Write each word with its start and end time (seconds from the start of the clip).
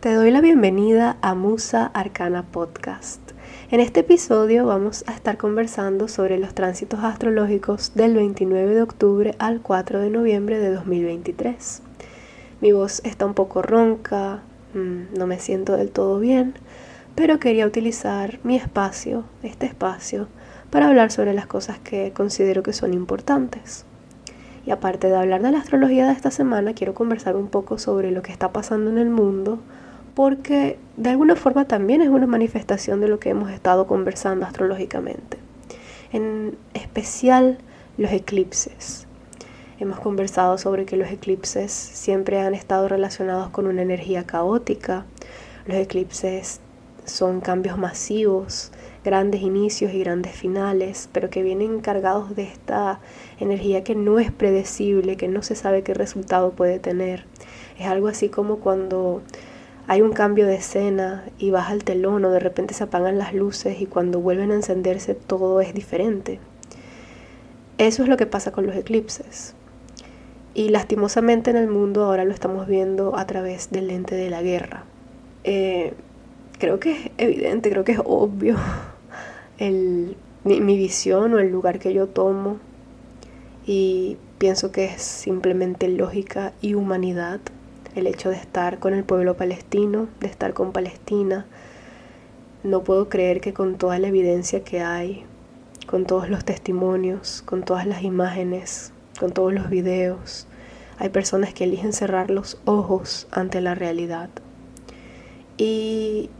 Te 0.00 0.14
doy 0.14 0.30
la 0.30 0.40
bienvenida 0.40 1.18
a 1.20 1.34
Musa 1.34 1.84
Arcana 1.92 2.42
Podcast. 2.42 3.20
En 3.70 3.80
este 3.80 4.00
episodio 4.00 4.64
vamos 4.64 5.04
a 5.06 5.12
estar 5.12 5.36
conversando 5.36 6.08
sobre 6.08 6.38
los 6.38 6.54
tránsitos 6.54 7.00
astrológicos 7.00 7.92
del 7.94 8.14
29 8.14 8.76
de 8.76 8.80
octubre 8.80 9.34
al 9.38 9.60
4 9.60 10.00
de 10.00 10.08
noviembre 10.08 10.58
de 10.58 10.72
2023. 10.72 11.82
Mi 12.62 12.72
voz 12.72 13.02
está 13.04 13.26
un 13.26 13.34
poco 13.34 13.60
ronca, 13.60 14.40
mm, 14.72 15.18
no 15.18 15.26
me 15.26 15.38
siento 15.38 15.76
del 15.76 15.90
todo 15.90 16.18
bien, 16.18 16.54
pero 17.14 17.38
quería 17.38 17.66
utilizar 17.66 18.38
mi 18.42 18.56
espacio, 18.56 19.24
este 19.42 19.66
espacio, 19.66 20.28
para 20.70 20.88
hablar 20.88 21.12
sobre 21.12 21.34
las 21.34 21.46
cosas 21.46 21.78
que 21.78 22.14
considero 22.14 22.62
que 22.62 22.72
son 22.72 22.94
importantes. 22.94 23.84
Y 24.64 24.70
aparte 24.70 25.08
de 25.08 25.16
hablar 25.16 25.42
de 25.42 25.50
la 25.50 25.58
astrología 25.58 26.06
de 26.06 26.12
esta 26.12 26.30
semana, 26.30 26.72
quiero 26.72 26.94
conversar 26.94 27.36
un 27.36 27.48
poco 27.48 27.76
sobre 27.76 28.12
lo 28.12 28.22
que 28.22 28.32
está 28.32 28.50
pasando 28.50 28.90
en 28.90 28.96
el 28.96 29.10
mundo 29.10 29.58
porque 30.14 30.78
de 30.96 31.10
alguna 31.10 31.36
forma 31.36 31.64
también 31.66 32.02
es 32.02 32.08
una 32.08 32.26
manifestación 32.26 33.00
de 33.00 33.08
lo 33.08 33.18
que 33.18 33.30
hemos 33.30 33.50
estado 33.50 33.86
conversando 33.86 34.46
astrológicamente. 34.46 35.38
En 36.12 36.56
especial 36.74 37.58
los 37.96 38.12
eclipses. 38.12 39.06
Hemos 39.78 40.00
conversado 40.00 40.58
sobre 40.58 40.84
que 40.84 40.96
los 40.96 41.10
eclipses 41.10 41.72
siempre 41.72 42.40
han 42.40 42.54
estado 42.54 42.88
relacionados 42.88 43.48
con 43.50 43.66
una 43.66 43.82
energía 43.82 44.24
caótica. 44.24 45.06
Los 45.66 45.76
eclipses 45.78 46.60
son 47.06 47.40
cambios 47.40 47.78
masivos, 47.78 48.72
grandes 49.04 49.40
inicios 49.40 49.92
y 49.92 50.00
grandes 50.00 50.32
finales, 50.32 51.08
pero 51.12 51.30
que 51.30 51.42
vienen 51.42 51.80
cargados 51.80 52.36
de 52.36 52.42
esta 52.42 53.00
energía 53.38 53.82
que 53.82 53.94
no 53.94 54.18
es 54.18 54.30
predecible, 54.30 55.16
que 55.16 55.28
no 55.28 55.42
se 55.42 55.54
sabe 55.54 55.82
qué 55.82 55.94
resultado 55.94 56.50
puede 56.50 56.78
tener. 56.78 57.24
Es 57.78 57.86
algo 57.86 58.08
así 58.08 58.28
como 58.28 58.56
cuando 58.56 59.22
hay 59.90 60.02
un 60.02 60.12
cambio 60.12 60.46
de 60.46 60.54
escena 60.54 61.24
y 61.36 61.50
baja 61.50 61.72
el 61.72 61.82
telón 61.82 62.24
o 62.24 62.30
de 62.30 62.38
repente 62.38 62.74
se 62.74 62.84
apagan 62.84 63.18
las 63.18 63.34
luces 63.34 63.80
y 63.80 63.86
cuando 63.86 64.20
vuelven 64.20 64.52
a 64.52 64.54
encenderse 64.54 65.16
todo 65.16 65.60
es 65.60 65.74
diferente. 65.74 66.38
Eso 67.76 68.04
es 68.04 68.08
lo 68.08 68.16
que 68.16 68.26
pasa 68.26 68.52
con 68.52 68.68
los 68.68 68.76
eclipses. 68.76 69.56
Y 70.54 70.68
lastimosamente 70.68 71.50
en 71.50 71.56
el 71.56 71.66
mundo 71.66 72.04
ahora 72.04 72.24
lo 72.24 72.32
estamos 72.32 72.68
viendo 72.68 73.16
a 73.16 73.26
través 73.26 73.72
del 73.72 73.88
lente 73.88 74.14
de 74.14 74.30
la 74.30 74.42
guerra. 74.42 74.84
Eh, 75.42 75.94
creo 76.60 76.78
que 76.78 76.92
es 76.92 77.10
evidente, 77.18 77.68
creo 77.68 77.82
que 77.82 77.90
es 77.90 78.00
obvio 78.04 78.58
mi 79.58 80.76
visión 80.76 81.34
o 81.34 81.40
el 81.40 81.50
lugar 81.50 81.80
que 81.80 81.92
yo 81.92 82.06
tomo 82.06 82.58
y 83.66 84.18
pienso 84.38 84.70
que 84.70 84.84
es 84.84 85.02
simplemente 85.02 85.88
lógica 85.88 86.52
y 86.60 86.74
humanidad 86.74 87.40
el 87.94 88.06
hecho 88.06 88.30
de 88.30 88.36
estar 88.36 88.78
con 88.78 88.94
el 88.94 89.04
pueblo 89.04 89.36
palestino, 89.36 90.08
de 90.20 90.26
estar 90.26 90.54
con 90.54 90.72
Palestina. 90.72 91.46
No 92.62 92.82
puedo 92.82 93.08
creer 93.08 93.40
que 93.40 93.52
con 93.52 93.76
toda 93.76 93.98
la 93.98 94.08
evidencia 94.08 94.62
que 94.62 94.80
hay, 94.80 95.24
con 95.86 96.04
todos 96.06 96.28
los 96.28 96.44
testimonios, 96.44 97.42
con 97.42 97.62
todas 97.62 97.86
las 97.86 98.02
imágenes, 98.02 98.92
con 99.18 99.32
todos 99.32 99.52
los 99.52 99.70
videos, 99.70 100.46
hay 100.98 101.08
personas 101.08 101.54
que 101.54 101.64
eligen 101.64 101.92
cerrar 101.92 102.30
los 102.30 102.60
ojos 102.66 103.26
ante 103.30 103.60
la 103.60 103.74
realidad. 103.74 104.28
Y 105.56 106.30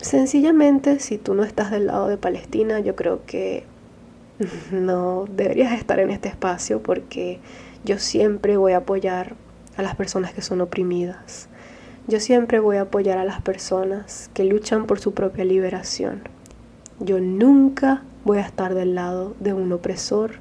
sencillamente, 0.00 0.98
si 1.00 1.18
tú 1.18 1.34
no 1.34 1.44
estás 1.44 1.70
del 1.70 1.86
lado 1.86 2.08
de 2.08 2.16
Palestina, 2.16 2.80
yo 2.80 2.96
creo 2.96 3.24
que 3.26 3.64
no 4.72 5.26
deberías 5.30 5.72
estar 5.72 6.00
en 6.00 6.10
este 6.10 6.28
espacio 6.28 6.82
porque 6.82 7.40
yo 7.84 7.98
siempre 7.98 8.56
voy 8.56 8.72
a 8.72 8.78
apoyar 8.78 9.36
a 9.76 9.82
las 9.82 9.96
personas 9.96 10.32
que 10.32 10.42
son 10.42 10.60
oprimidas. 10.60 11.48
Yo 12.06 12.20
siempre 12.20 12.60
voy 12.60 12.76
a 12.76 12.82
apoyar 12.82 13.18
a 13.18 13.24
las 13.24 13.40
personas 13.40 14.30
que 14.34 14.44
luchan 14.44 14.86
por 14.86 15.00
su 15.00 15.14
propia 15.14 15.44
liberación. 15.44 16.22
Yo 17.00 17.20
nunca 17.20 18.02
voy 18.24 18.38
a 18.38 18.42
estar 18.42 18.74
del 18.74 18.94
lado 18.94 19.34
de 19.40 19.52
un 19.52 19.72
opresor, 19.72 20.32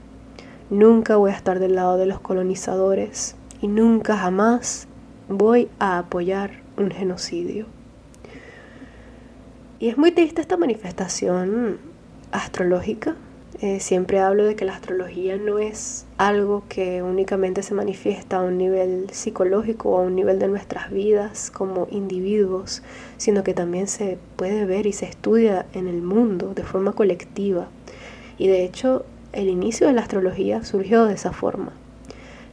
nunca 0.69 1.15
voy 1.15 1.31
a 1.31 1.35
estar 1.35 1.59
del 1.59 1.75
lado 1.75 1.97
de 1.97 2.05
los 2.05 2.19
colonizadores 2.19 3.35
y 3.61 3.67
nunca 3.67 4.17
jamás 4.17 4.87
voy 5.29 5.69
a 5.79 5.97
apoyar 5.97 6.61
un 6.77 6.91
genocidio. 6.91 7.65
Y 9.79 9.89
es 9.89 9.97
muy 9.97 10.11
triste 10.11 10.41
esta 10.41 10.57
manifestación 10.57 11.77
astrológica 12.31 13.15
eh, 13.61 13.79
siempre 13.79 14.19
hablo 14.19 14.45
de 14.45 14.55
que 14.55 14.65
la 14.65 14.73
astrología 14.73 15.37
no 15.37 15.59
es 15.59 16.05
algo 16.17 16.63
que 16.69 17.03
únicamente 17.03 17.61
se 17.61 17.73
manifiesta 17.73 18.37
a 18.37 18.41
un 18.41 18.57
nivel 18.57 19.09
psicológico 19.11 19.91
o 19.91 19.99
a 19.99 20.01
un 20.01 20.15
nivel 20.15 20.39
de 20.39 20.47
nuestras 20.47 20.91
vidas 20.91 21.51
como 21.51 21.87
individuos, 21.91 22.81
sino 23.17 23.43
que 23.43 23.53
también 23.53 23.87
se 23.87 24.17
puede 24.35 24.65
ver 24.65 24.87
y 24.87 24.93
se 24.93 25.05
estudia 25.05 25.65
en 25.73 25.87
el 25.87 26.01
mundo 26.01 26.53
de 26.55 26.63
forma 26.63 26.93
colectiva. 26.93 27.67
Y 28.37 28.47
de 28.47 28.63
hecho, 28.63 29.05
el 29.33 29.47
inicio 29.49 29.87
de 29.87 29.93
la 29.93 30.01
astrología 30.01 30.63
surgió 30.63 31.05
de 31.05 31.13
esa 31.13 31.31
forma. 31.31 31.73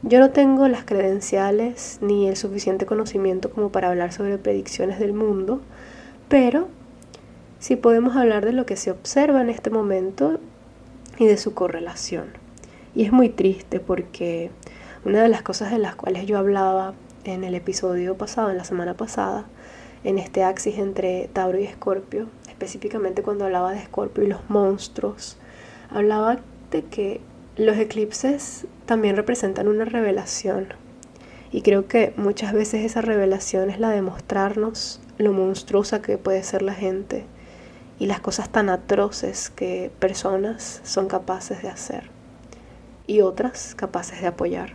Yo 0.03 0.19
no 0.19 0.31
tengo 0.31 0.67
las 0.67 0.83
credenciales 0.83 1.99
ni 2.01 2.27
el 2.27 2.35
suficiente 2.35 2.85
conocimiento 2.85 3.51
como 3.51 3.71
para 3.71 3.89
hablar 3.89 4.13
sobre 4.13 4.37
predicciones 4.37 4.99
del 4.99 5.13
mundo, 5.13 5.61
pero 6.27 6.67
si 7.59 7.75
podemos 7.75 8.15
hablar 8.15 8.43
de 8.45 8.53
lo 8.53 8.65
que 8.65 8.75
se 8.75 8.89
observa 8.89 9.41
en 9.41 9.49
este 9.49 9.69
momento 9.69 10.39
y 11.21 11.27
de 11.27 11.37
su 11.37 11.53
correlación. 11.53 12.31
Y 12.95 13.05
es 13.05 13.11
muy 13.11 13.29
triste 13.29 13.79
porque 13.79 14.49
una 15.05 15.21
de 15.21 15.29
las 15.29 15.43
cosas 15.43 15.69
de 15.69 15.77
las 15.77 15.95
cuales 15.95 16.25
yo 16.25 16.39
hablaba 16.39 16.95
en 17.25 17.43
el 17.43 17.53
episodio 17.53 18.17
pasado, 18.17 18.49
en 18.49 18.57
la 18.57 18.63
semana 18.63 18.95
pasada, 18.95 19.45
en 20.03 20.17
este 20.17 20.43
axis 20.43 20.79
entre 20.79 21.29
Tauro 21.31 21.59
y 21.59 21.65
Escorpio, 21.65 22.27
específicamente 22.49 23.21
cuando 23.21 23.45
hablaba 23.45 23.71
de 23.71 23.77
Escorpio 23.77 24.23
y 24.23 24.27
los 24.27 24.49
monstruos, 24.49 25.37
hablaba 25.91 26.39
de 26.71 26.85
que 26.85 27.21
los 27.55 27.77
eclipses 27.77 28.65
también 28.87 29.15
representan 29.15 29.67
una 29.67 29.85
revelación. 29.85 30.69
Y 31.51 31.61
creo 31.61 31.87
que 31.87 32.13
muchas 32.17 32.51
veces 32.51 32.83
esa 32.83 33.01
revelación 33.01 33.69
es 33.69 33.79
la 33.79 33.91
de 33.91 34.01
mostrarnos 34.01 35.01
lo 35.19 35.33
monstruosa 35.33 36.01
que 36.01 36.17
puede 36.17 36.41
ser 36.41 36.63
la 36.63 36.73
gente 36.73 37.25
y 38.01 38.07
las 38.07 38.19
cosas 38.19 38.49
tan 38.49 38.69
atroces 38.69 39.51
que 39.51 39.91
personas 39.99 40.81
son 40.83 41.07
capaces 41.07 41.61
de 41.61 41.69
hacer 41.69 42.09
y 43.05 43.21
otras 43.21 43.75
capaces 43.75 44.21
de 44.21 44.25
apoyar. 44.25 44.73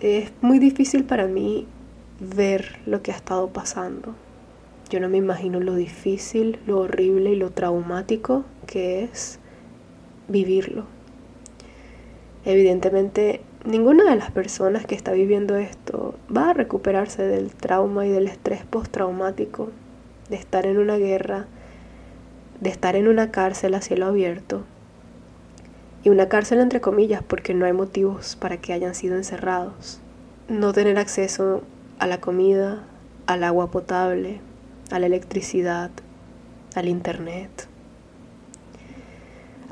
Es 0.00 0.32
muy 0.40 0.58
difícil 0.58 1.04
para 1.04 1.26
mí 1.26 1.66
ver 2.18 2.78
lo 2.86 3.02
que 3.02 3.12
ha 3.12 3.14
estado 3.14 3.48
pasando. 3.48 4.14
Yo 4.88 5.00
no 5.00 5.10
me 5.10 5.18
imagino 5.18 5.60
lo 5.60 5.74
difícil, 5.74 6.58
lo 6.66 6.78
horrible 6.80 7.32
y 7.32 7.36
lo 7.36 7.50
traumático 7.50 8.46
que 8.66 9.04
es 9.04 9.38
vivirlo. 10.28 10.86
Evidentemente, 12.46 13.42
ninguna 13.66 14.08
de 14.08 14.16
las 14.16 14.30
personas 14.30 14.86
que 14.86 14.94
está 14.94 15.12
viviendo 15.12 15.56
esto 15.56 16.14
va 16.34 16.48
a 16.48 16.54
recuperarse 16.54 17.22
del 17.22 17.54
trauma 17.54 18.06
y 18.06 18.08
del 18.08 18.28
estrés 18.28 18.64
postraumático 18.64 19.68
de 20.30 20.36
estar 20.36 20.64
en 20.64 20.78
una 20.78 20.96
guerra, 20.96 21.46
de 22.60 22.70
estar 22.70 22.96
en 22.96 23.08
una 23.08 23.30
cárcel 23.30 23.74
a 23.74 23.80
cielo 23.80 24.06
abierto. 24.06 24.62
Y 26.04 26.08
una 26.10 26.28
cárcel 26.28 26.60
entre 26.60 26.80
comillas 26.80 27.22
porque 27.22 27.54
no 27.54 27.66
hay 27.66 27.72
motivos 27.72 28.36
para 28.36 28.58
que 28.58 28.72
hayan 28.72 28.94
sido 28.94 29.16
encerrados. 29.16 30.00
No 30.48 30.72
tener 30.72 30.98
acceso 30.98 31.62
a 31.98 32.06
la 32.06 32.20
comida, 32.20 32.84
al 33.26 33.44
agua 33.44 33.70
potable, 33.70 34.40
a 34.90 34.98
la 34.98 35.06
electricidad, 35.06 35.90
al 36.74 36.88
internet. 36.88 37.68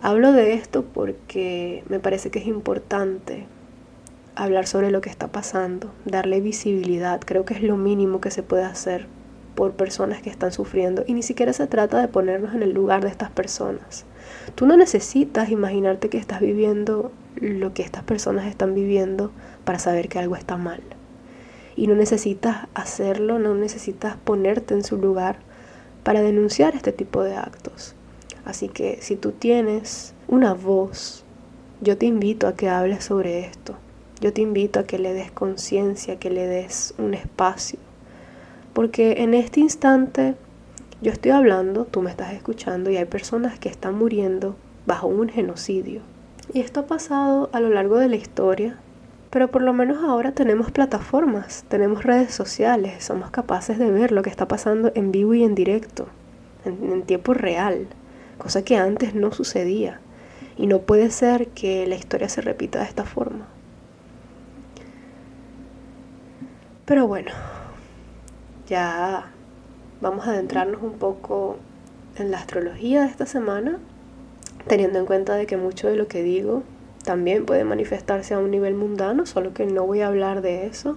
Hablo 0.00 0.32
de 0.32 0.52
esto 0.52 0.85
porque 0.85 1.82
me 1.88 1.99
parece 1.99 2.31
que 2.31 2.38
es 2.38 2.46
importante 2.46 3.46
hablar 4.37 4.67
sobre 4.67 4.90
lo 4.93 5.00
que 5.00 5.11
está 5.11 5.29
pasando, 5.29 5.90
darle 6.05 6.40
visibilidad, 6.40 7.20
creo 7.25 7.44
que 7.44 7.55
es 7.55 7.62
lo 7.62 7.76
mínimo 7.76 8.20
que 8.20 8.31
se 8.31 8.44
puede 8.44 8.62
hacer 8.62 9.08
por 9.59 9.73
personas 9.73 10.23
que 10.23 10.31
están 10.31 10.53
sufriendo 10.53 11.03
y 11.09 11.15
ni 11.15 11.25
siquiera 11.25 11.53
se 11.53 11.67
trata 11.67 12.01
de 12.01 12.07
ponernos 12.07 12.55
en 12.55 12.63
el 12.63 12.73
lugar 12.73 13.03
de 13.03 13.09
estas 13.09 13.29
personas. 13.33 14.05
Tú 14.55 14.67
no 14.67 14.77
necesitas 14.77 15.51
imaginarte 15.51 16.09
que 16.09 16.17
estás 16.17 16.41
viviendo 16.41 17.11
lo 17.35 17.75
que 17.75 17.83
estas 17.83 18.05
personas 18.05 18.47
están 18.47 18.73
viviendo 18.73 19.33
para 19.65 19.81
saber 19.81 20.09
que 20.09 20.21
algo 20.21 20.37
está 20.37 20.57
mal. 20.57 20.81
y 21.75 21.89
no 21.89 21.97
necesitas 21.97 22.69
hacerlo, 22.75 23.41
no 23.41 23.55
necesitas 23.55 24.17
ponerte 24.17 24.75
en 24.75 24.85
su 24.85 24.97
lugar 24.97 25.41
para 26.05 26.23
denunciar 26.23 26.77
este 26.77 26.93
tipo 26.93 27.25
de 27.25 27.35
actos. 27.35 27.97
Así 28.45 28.69
que 28.69 28.99
si 29.01 29.17
tú 29.17 29.33
tienes 29.33 30.15
una 30.29 30.55
voz, 30.55 31.25
yo 31.81 31.99
te 31.99 32.07
invito 32.07 32.47
a 32.47 32.55
que 32.55 32.69
hables 32.69 33.03
sobre 33.03 33.41
esto. 33.41 33.75
Yo 34.21 34.33
te 34.33 34.41
invito 34.41 34.79
a 34.79 34.85
que 34.85 35.01
le 35.01 35.15
des 35.15 35.33
conciencia, 35.33 36.21
que 36.21 36.31
le 36.31 36.47
des 36.47 36.95
un 36.97 37.15
espacio. 37.15 37.88
Porque 38.79 39.25
en 39.25 39.35
este 39.35 39.59
instante 39.59 40.37
yo 41.03 41.11
estoy 41.11 41.33
hablando, 41.33 41.85
tú 41.85 42.01
me 42.01 42.11
estás 42.11 42.33
escuchando 42.33 42.91
y 42.91 42.97
hay 42.97 43.07
personas 43.07 43.59
que 43.59 43.69
están 43.69 43.99
muriendo 43.99 44.55
bajo 44.87 45.09
un 45.09 45.29
genocidio. 45.29 46.01
Y 46.55 46.61
esto 46.61 46.79
ha 46.79 46.87
pasado 46.87 47.51
a 47.53 47.59
lo 47.59 47.71
largo 47.71 47.99
de 47.99 48.07
la 48.07 48.15
historia, 48.15 48.77
pero 49.31 49.51
por 49.51 49.63
lo 49.63 49.73
menos 49.73 50.05
ahora 50.05 50.31
tenemos 50.31 50.71
plataformas, 50.71 51.65
tenemos 51.67 52.05
redes 52.05 52.33
sociales, 52.33 53.03
somos 53.03 53.33
capaces 53.33 53.81
de 53.81 53.91
ver 53.91 54.13
lo 54.13 54.23
que 54.23 54.31
está 54.31 54.47
pasando 54.47 54.93
en 54.95 55.11
vivo 55.11 55.35
y 55.35 55.43
en 55.43 55.57
directo, 55.57 56.07
en, 56.65 57.03
tiempo 57.03 57.35
real, 57.35 57.89
cosa 58.39 58.63
que 58.63 58.77
antes 58.77 59.13
no 59.13 59.33
sucedía. 59.33 59.99
Y 60.57 60.69
no 60.69 60.83
puede 60.83 61.11
ser 61.11 61.49
que 61.49 61.85
la 61.89 61.97
historia 61.97 62.29
se 62.29 62.43
repita 62.43 62.79
de 62.79 62.85
esta 62.85 63.03
forma. 63.03 63.49
Pero 66.85 67.09
bueno, 67.09 67.33
ya 68.69 69.31
vamos 70.00 70.26
a 70.26 70.32
adentrarnos 70.32 70.82
un 70.82 70.93
poco 70.93 71.56
en 72.17 72.31
la 72.31 72.38
astrología 72.38 73.03
de 73.03 73.09
esta 73.09 73.26
semana, 73.26 73.79
teniendo 74.67 74.99
en 74.99 75.06
cuenta 75.06 75.35
de 75.35 75.47
que 75.47 75.56
mucho 75.56 75.88
de 75.88 75.97
lo 75.97 76.09
que 76.09 76.23
digo 76.23 76.62
también 77.05 77.47
puede 77.47 77.65
manifestarse 77.65 78.35
a 78.35 78.38
un 78.38 78.50
nivel 78.50 78.75
mundano, 78.75 79.25
solo 79.25 79.55
que 79.55 79.65
no 79.65 79.87
voy 79.87 80.03
a 80.03 80.09
hablar 80.09 80.43
de 80.43 80.67
eso. 80.67 80.97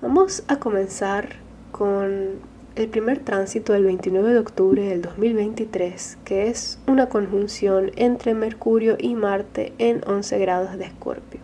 Vamos 0.00 0.44
a 0.48 0.56
comenzar 0.56 1.36
con 1.72 2.36
el 2.76 2.88
primer 2.88 3.18
tránsito 3.18 3.74
del 3.74 3.84
29 3.84 4.32
de 4.32 4.38
octubre 4.38 4.82
del 4.82 5.02
2023, 5.02 6.18
que 6.24 6.48
es 6.48 6.78
una 6.86 7.10
conjunción 7.10 7.90
entre 7.96 8.32
Mercurio 8.32 8.96
y 8.98 9.14
Marte 9.14 9.74
en 9.76 10.02
11 10.06 10.38
grados 10.38 10.78
de 10.78 10.84
Escorpio. 10.84 11.40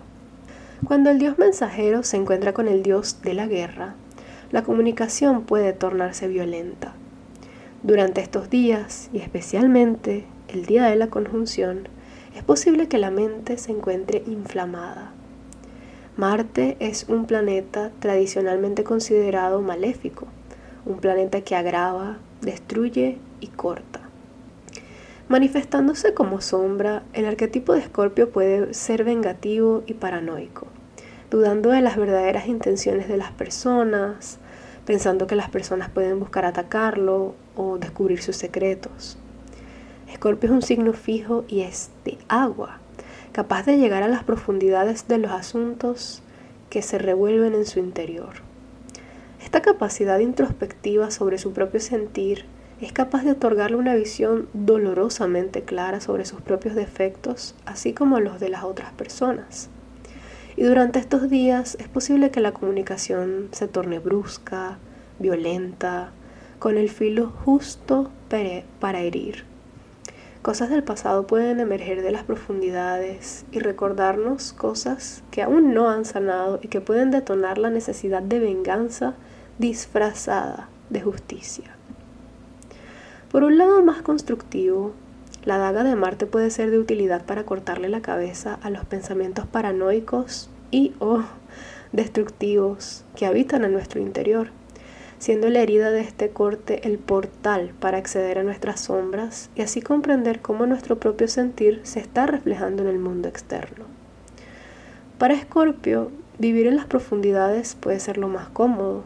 Cuando 0.87 1.11
el 1.11 1.19
dios 1.19 1.37
mensajero 1.37 2.03
se 2.03 2.17
encuentra 2.17 2.55
con 2.55 2.69
el 2.69 2.83
dios 2.83 3.21
de 3.23 3.35
la 3.35 3.47
guerra, 3.47 3.97
la 4.53 4.63
comunicación 4.63 5.43
puede 5.43 5.73
tornarse 5.73 6.29
violenta. 6.29 6.95
Durante 7.83 8.21
estos 8.21 8.49
días, 8.49 9.11
y 9.13 9.19
especialmente 9.19 10.25
el 10.49 10.67
día 10.67 10.85
de 10.85 10.97
la 10.97 11.09
conjunción, 11.09 11.89
es 12.37 12.45
posible 12.45 12.87
que 12.87 12.99
la 12.99 13.11
mente 13.11 13.59
se 13.59 13.73
encuentre 13.73 14.23
inflamada. 14.27 15.13
Marte 16.17 16.77
es 16.79 17.07
un 17.09 17.27
planeta 17.27 17.91
tradicionalmente 17.99 18.85
considerado 18.85 19.61
maléfico, 19.63 20.27
un 20.85 20.99
planeta 20.99 21.41
que 21.41 21.57
agrava, 21.57 22.19
destruye 22.41 23.19
y 23.41 23.49
corta. 23.49 24.01
Manifestándose 25.29 26.15
como 26.15 26.41
sombra, 26.41 27.03
el 27.13 27.27
arquetipo 27.27 27.73
de 27.73 27.81
Escorpio 27.81 28.31
puede 28.31 28.73
ser 28.75 29.03
vengativo 29.03 29.83
y 29.87 29.95
paranoico 29.95 30.69
dudando 31.31 31.71
de 31.71 31.81
las 31.81 31.97
verdaderas 31.97 32.47
intenciones 32.47 33.09
de 33.09 33.17
las 33.17 33.33
personas, 33.33 34.39
pensando 34.85 35.27
que 35.27 35.35
las 35.35 35.51
personas 35.51 35.91
pueden 35.91 36.21
buscar 36.21 36.45
atacarlo 36.45 37.35
o 37.57 37.79
descubrir 37.79 38.23
sus 38.23 38.37
secretos. 38.37 39.19
Escorpio 40.09 40.49
es 40.49 40.55
un 40.55 40.63
signo 40.63 40.93
fijo 40.93 41.45
y 41.49 41.63
es 41.63 41.91
de 42.05 42.19
agua, 42.29 42.79
capaz 43.33 43.67
de 43.67 43.77
llegar 43.77 44.03
a 44.03 44.09
las 44.09 44.25
profundidades 44.25 45.09
de 45.09 45.19
los 45.19 45.33
asuntos 45.33 46.23
que 46.71 46.83
se 46.83 46.99
revuelven 46.99 47.55
en 47.55 47.67
su 47.67 47.81
interior. 47.81 48.35
Esta 49.43 49.61
capacidad 49.61 50.19
introspectiva 50.21 51.11
sobre 51.11 51.39
su 51.39 51.53
propio 51.53 51.81
sentir 51.81 52.45
es 52.81 52.93
capaz 52.93 53.25
de 53.25 53.33
otorgarle 53.33 53.77
una 53.77 53.95
visión 53.95 54.49
dolorosamente 54.53 55.63
clara 55.63 56.01
sobre 56.01 56.25
sus 56.25 56.41
propios 56.41 56.75
defectos, 56.75 57.55
así 57.65 57.93
como 57.93 58.21
los 58.21 58.39
de 58.39 58.51
las 58.51 58.65
otras 58.65 58.93
personas. 58.93 59.71
Y 60.57 60.63
durante 60.63 60.99
estos 60.99 61.29
días 61.29 61.77
es 61.79 61.89
posible 61.89 62.31
que 62.31 62.41
la 62.41 62.53
comunicación 62.53 63.49
se 63.53 63.69
torne 63.69 63.99
brusca, 63.99 64.79
violenta, 65.19 66.13
con 66.59 66.79
el 66.79 66.89
filo 66.89 67.31
justo 67.45 68.11
para 68.81 69.01
herir. 69.01 69.45
Cosas 70.41 70.71
del 70.71 70.83
pasado 70.83 71.27
pueden 71.27 71.61
emerger 71.61 72.03
de 72.03 72.13
las 72.13 72.23
profundidades 72.23 73.45
y 73.53 73.59
recordarnos 73.59 74.53
cosas 74.53 75.23
que 75.31 75.43
aún 75.43 75.75
no 75.75 75.91
han 75.91 76.05
sanado 76.05 76.61
y 76.63 76.69
que 76.69 76.81
pueden 76.81 77.11
detonar 77.11 77.59
la 77.59 77.69
necesidad 77.69 78.23
de 78.23 78.39
venganza 78.39 79.15
disfrazada 79.59 80.69
de 80.89 81.01
justicia. 81.01 81.77
Por 83.31 83.43
un 83.43 83.59
lado 83.59 83.83
más 83.83 84.03
constructivo, 84.03 84.93
la 85.47 85.59
daga 85.59 85.85
de 85.85 85.95
Marte 85.95 86.27
puede 86.27 86.51
ser 86.51 86.73
de 86.73 86.79
utilidad 86.79 87.25
para 87.25 87.45
cortarle 87.45 87.89
la 87.89 88.03
cabeza 88.03 88.59
a 88.63 88.69
los 88.69 88.85
pensamientos 88.85 89.47
paranoicos 89.47 90.51
y 90.73 90.93
o 90.99 91.23
destructivos 91.93 93.05
que 93.15 93.27
habitan 93.27 93.65
en 93.65 93.73
nuestro 93.73 94.01
interior, 94.01 94.49
siendo 95.21 95.49
la 95.49 95.61
herida 95.61 95.93
de 95.93 96.01
este 96.01 96.31
corte 96.31 96.87
el 96.89 96.99
portal 96.99 97.73
para 97.79 97.97
acceder 97.97 98.41
a 98.41 98.43
nuestras 98.43 98.81
sombras 98.81 99.49
y 99.55 99.63
así 99.63 99.81
comprender 99.81 100.41
cómo 100.41 100.67
nuestro 100.67 100.99
propio 100.99 101.29
sentir 101.29 101.81
se 101.85 102.01
está 102.01 102.27
reflejando 102.27 102.83
en 102.83 102.89
el 102.89 102.99
mundo 102.99 103.29
externo. 103.29 103.85
Para 105.17 105.35
Escorpio, 105.35 106.11
vivir 106.41 106.67
en 106.67 106.75
las 106.75 106.87
profundidades 106.87 107.77
puede 107.77 108.01
ser 108.01 108.19
lo 108.19 108.27
más 108.27 108.49
cómodo, 108.49 109.05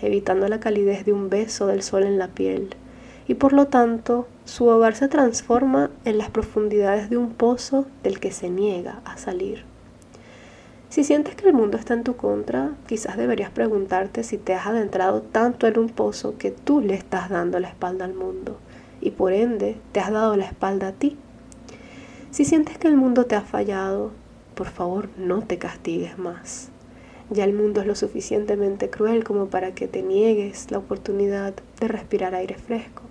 evitando 0.00 0.46
la 0.46 0.60
calidez 0.60 1.04
de 1.04 1.12
un 1.12 1.30
beso 1.30 1.66
del 1.66 1.82
sol 1.82 2.04
en 2.04 2.16
la 2.16 2.28
piel, 2.28 2.76
y 3.26 3.34
por 3.34 3.52
lo 3.52 3.66
tanto 3.66 4.28
su 4.50 4.66
hogar 4.66 4.96
se 4.96 5.06
transforma 5.06 5.90
en 6.04 6.18
las 6.18 6.28
profundidades 6.28 7.08
de 7.08 7.16
un 7.16 7.30
pozo 7.30 7.86
del 8.02 8.18
que 8.18 8.32
se 8.32 8.50
niega 8.50 9.00
a 9.04 9.16
salir. 9.16 9.62
Si 10.88 11.04
sientes 11.04 11.36
que 11.36 11.46
el 11.46 11.54
mundo 11.54 11.78
está 11.78 11.94
en 11.94 12.02
tu 12.02 12.16
contra, 12.16 12.72
quizás 12.88 13.16
deberías 13.16 13.52
preguntarte 13.52 14.24
si 14.24 14.38
te 14.38 14.54
has 14.54 14.66
adentrado 14.66 15.22
tanto 15.22 15.68
en 15.68 15.78
un 15.78 15.88
pozo 15.88 16.36
que 16.36 16.50
tú 16.50 16.80
le 16.80 16.94
estás 16.94 17.30
dando 17.30 17.60
la 17.60 17.68
espalda 17.68 18.04
al 18.04 18.14
mundo 18.14 18.58
y 19.00 19.12
por 19.12 19.32
ende 19.32 19.76
te 19.92 20.00
has 20.00 20.10
dado 20.10 20.36
la 20.36 20.46
espalda 20.46 20.88
a 20.88 20.92
ti. 20.92 21.16
Si 22.32 22.44
sientes 22.44 22.76
que 22.76 22.88
el 22.88 22.96
mundo 22.96 23.26
te 23.26 23.36
ha 23.36 23.42
fallado, 23.42 24.10
por 24.56 24.66
favor 24.66 25.10
no 25.16 25.42
te 25.42 25.58
castigues 25.58 26.18
más. 26.18 26.70
Ya 27.30 27.44
el 27.44 27.52
mundo 27.52 27.82
es 27.82 27.86
lo 27.86 27.94
suficientemente 27.94 28.90
cruel 28.90 29.22
como 29.22 29.46
para 29.46 29.76
que 29.76 29.86
te 29.86 30.02
niegues 30.02 30.72
la 30.72 30.78
oportunidad 30.78 31.54
de 31.78 31.86
respirar 31.86 32.34
aire 32.34 32.56
fresco. 32.56 33.09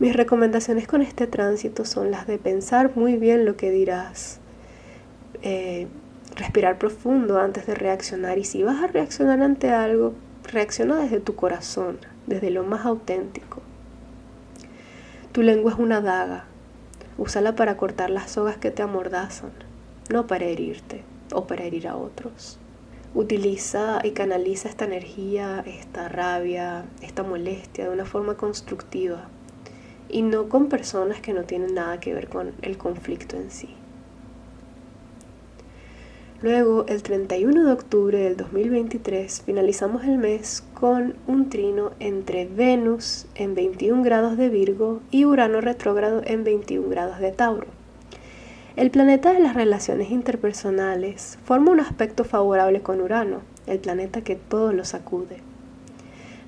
Mis 0.00 0.14
recomendaciones 0.14 0.86
con 0.86 1.02
este 1.02 1.26
tránsito 1.26 1.84
son 1.84 2.12
las 2.12 2.28
de 2.28 2.38
pensar 2.38 2.92
muy 2.94 3.16
bien 3.16 3.44
lo 3.44 3.56
que 3.56 3.72
dirás, 3.72 4.38
eh, 5.42 5.88
respirar 6.36 6.78
profundo 6.78 7.40
antes 7.40 7.66
de 7.66 7.74
reaccionar 7.74 8.38
y 8.38 8.44
si 8.44 8.62
vas 8.62 8.80
a 8.80 8.86
reaccionar 8.86 9.42
ante 9.42 9.70
algo, 9.70 10.14
reacciona 10.52 11.00
desde 11.00 11.18
tu 11.18 11.34
corazón, 11.34 11.98
desde 12.28 12.50
lo 12.50 12.62
más 12.62 12.86
auténtico. 12.86 13.60
Tu 15.32 15.42
lengua 15.42 15.72
es 15.72 15.80
una 15.80 16.00
daga, 16.00 16.44
úsala 17.16 17.56
para 17.56 17.76
cortar 17.76 18.08
las 18.08 18.30
sogas 18.30 18.56
que 18.56 18.70
te 18.70 18.82
amordazan, 18.82 19.50
no 20.10 20.28
para 20.28 20.44
herirte 20.44 21.02
o 21.32 21.48
para 21.48 21.64
herir 21.64 21.88
a 21.88 21.96
otros. 21.96 22.60
Utiliza 23.16 23.98
y 24.04 24.12
canaliza 24.12 24.68
esta 24.68 24.84
energía, 24.84 25.64
esta 25.66 26.08
rabia, 26.08 26.84
esta 27.02 27.24
molestia 27.24 27.88
de 27.88 27.90
una 27.90 28.04
forma 28.04 28.36
constructiva 28.36 29.28
y 30.08 30.22
no 30.22 30.48
con 30.48 30.68
personas 30.68 31.20
que 31.20 31.32
no 31.32 31.44
tienen 31.44 31.74
nada 31.74 32.00
que 32.00 32.14
ver 32.14 32.28
con 32.28 32.52
el 32.62 32.78
conflicto 32.78 33.36
en 33.36 33.50
sí. 33.50 33.68
Luego, 36.40 36.86
el 36.86 37.02
31 37.02 37.64
de 37.64 37.72
octubre 37.72 38.16
del 38.16 38.36
2023, 38.36 39.42
finalizamos 39.44 40.04
el 40.04 40.18
mes 40.18 40.62
con 40.72 41.16
un 41.26 41.50
trino 41.50 41.90
entre 41.98 42.46
Venus 42.46 43.26
en 43.34 43.56
21 43.56 44.04
grados 44.04 44.36
de 44.36 44.48
Virgo 44.48 45.00
y 45.10 45.24
Urano 45.24 45.60
retrógrado 45.60 46.22
en 46.24 46.44
21 46.44 46.88
grados 46.88 47.18
de 47.18 47.32
Tauro. 47.32 47.66
El 48.76 48.92
planeta 48.92 49.32
de 49.32 49.40
las 49.40 49.54
relaciones 49.54 50.12
interpersonales 50.12 51.40
forma 51.44 51.72
un 51.72 51.80
aspecto 51.80 52.22
favorable 52.22 52.82
con 52.82 53.00
Urano, 53.00 53.40
el 53.66 53.80
planeta 53.80 54.20
que 54.20 54.36
todo 54.36 54.72
lo 54.72 54.84
sacude. 54.84 55.47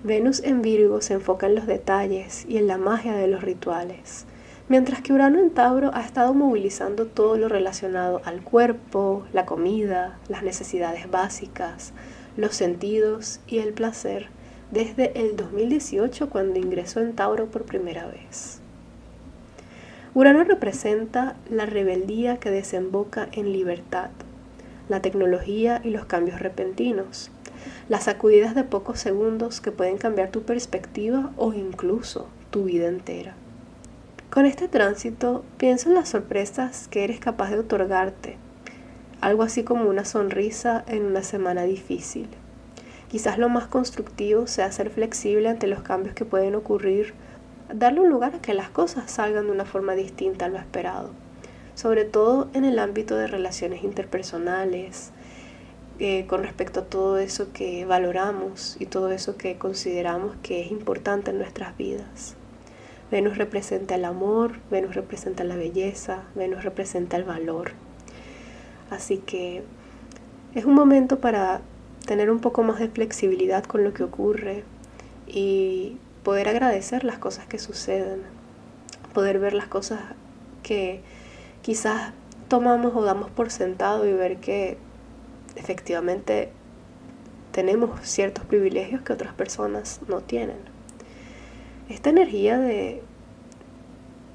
Venus 0.03 0.43
en 0.43 0.63
Virgo 0.63 1.03
se 1.03 1.13
enfoca 1.13 1.47
en 1.47 1.55
los 1.55 1.67
detalles 1.67 2.47
y 2.49 2.57
en 2.57 2.67
la 2.67 2.79
magia 2.79 3.13
de 3.13 3.27
los 3.27 3.43
rituales, 3.43 4.25
mientras 4.67 5.03
que 5.03 5.13
Urano 5.13 5.39
en 5.39 5.51
Tauro 5.51 5.91
ha 5.93 6.01
estado 6.01 6.33
movilizando 6.33 7.05
todo 7.05 7.37
lo 7.37 7.51
relacionado 7.51 8.23
al 8.25 8.41
cuerpo, 8.41 9.27
la 9.35 9.45
comida, 9.45 10.19
las 10.29 10.43
necesidades 10.43 11.11
básicas, 11.11 11.93
los 12.39 12.55
sentidos 12.55 13.41
y 13.47 13.59
el 13.59 13.75
placer 13.75 14.29
desde 14.71 15.21
el 15.21 15.37
2018 15.37 16.31
cuando 16.31 16.59
ingresó 16.59 17.01
en 17.01 17.15
Tauro 17.15 17.47
por 17.51 17.65
primera 17.67 18.07
vez. 18.07 18.63
Urano 20.15 20.45
representa 20.45 21.37
la 21.51 21.67
rebeldía 21.67 22.39
que 22.39 22.51
desemboca 22.51 23.29
en 23.33 23.53
libertad, 23.53 24.09
la 24.89 25.03
tecnología 25.03 25.83
y 25.85 25.91
los 25.91 26.07
cambios 26.07 26.41
repentinos, 26.41 27.31
las 27.89 28.05
sacudidas 28.05 28.55
de 28.55 28.65
pocos 28.65 29.01
segundos 29.01 29.61
que 29.61 29.73
pueden 29.73 29.99
cambiar 29.99 30.31
tu 30.31 30.43
perspectiva 30.43 31.31
o 31.37 31.53
incluso 31.53 32.29
tu 32.51 32.65
vida 32.65 32.89
entera. 32.89 33.35
Con 34.31 34.47
este 34.47 34.69
tránsito, 34.69 35.45
pienso 35.59 35.89
en 35.89 35.97
las 35.97 36.09
sorpresas 36.09 36.87
que 36.89 37.03
eres 37.03 37.19
capaz 37.19 37.51
de 37.51 37.59
otorgarte, 37.59 38.37
algo 39.21 39.43
así 39.43 39.65
como 39.65 39.89
una 39.89 40.05
sonrisa 40.05 40.85
en 40.87 41.05
una 41.05 41.23
semana 41.23 41.65
difícil. 41.65 42.29
Quizás 43.09 43.39
lo 43.39 43.49
más 43.49 43.67
constructivo 43.67 44.47
sea 44.47 44.71
ser 44.71 44.91
flexible 44.91 45.49
ante 45.49 45.67
los 45.67 45.83
cambios 45.83 46.15
que 46.15 46.25
pueden 46.25 46.55
ocurrir, 46.55 47.13
darle 47.75 48.01
un 48.01 48.09
lugar 48.09 48.37
a 48.37 48.41
que 48.41 48.55
las 48.55 48.71
cosas 48.71 49.11
salgan 49.11 49.47
de 49.47 49.53
una 49.53 49.65
forma 49.65 49.95
distinta 49.95 50.45
a 50.45 50.49
lo 50.49 50.59
esperado, 50.59 51.11
sobre 51.75 52.05
todo 52.05 52.49
en 52.55 52.65
el 52.65 52.79
ámbito 52.79 53.17
de 53.17 53.27
relaciones 53.27 53.83
interpersonales, 53.83 55.11
eh, 56.03 56.25
con 56.27 56.43
respecto 56.43 56.81
a 56.81 56.85
todo 56.85 57.19
eso 57.19 57.53
que 57.53 57.85
valoramos 57.85 58.79
y 58.81 58.87
todo 58.87 59.11
eso 59.11 59.37
que 59.37 59.59
consideramos 59.59 60.35
que 60.43 60.63
es 60.63 60.71
importante 60.71 61.31
en 61.31 61.37
nuestras 61.37 61.77
vidas. 61.77 62.37
Venus 63.11 63.37
representa 63.37 63.97
el 63.97 64.07
amor, 64.07 64.53
Venus 64.71 64.95
representa 64.95 65.45
la 65.45 65.57
belleza, 65.57 66.23
Venus 66.35 66.65
representa 66.65 67.19
el 67.19 67.25
valor. 67.25 67.73
Así 68.89 69.19
que 69.19 69.63
es 70.55 70.65
un 70.65 70.73
momento 70.73 71.19
para 71.21 71.61
tener 72.07 72.31
un 72.31 72.41
poco 72.41 72.63
más 72.63 72.79
de 72.79 72.89
flexibilidad 72.89 73.65
con 73.65 73.85
lo 73.85 73.93
que 73.93 74.03
ocurre 74.03 74.65
y 75.27 75.99
poder 76.25 76.49
agradecer 76.49 77.05
las 77.05 77.19
cosas 77.19 77.47
que 77.47 77.59
suceden, 77.59 78.23
poder 79.13 79.39
ver 79.39 79.53
las 79.53 79.67
cosas 79.67 80.01
que 80.63 81.03
quizás 81.61 82.15
tomamos 82.49 82.97
o 82.97 83.03
damos 83.03 83.31
por 83.31 83.51
sentado 83.51 84.07
y 84.07 84.15
ver 84.15 84.39
que 84.39 84.79
efectivamente 85.57 86.51
tenemos 87.53 88.01
ciertos 88.03 88.45
privilegios 88.45 89.03
que 89.03 89.13
otras 89.13 89.35
personas 89.35 90.01
no 90.09 90.21
tienen. 90.21 90.59
Esta 91.89 92.11
energía 92.11 92.59
de, 92.59 93.03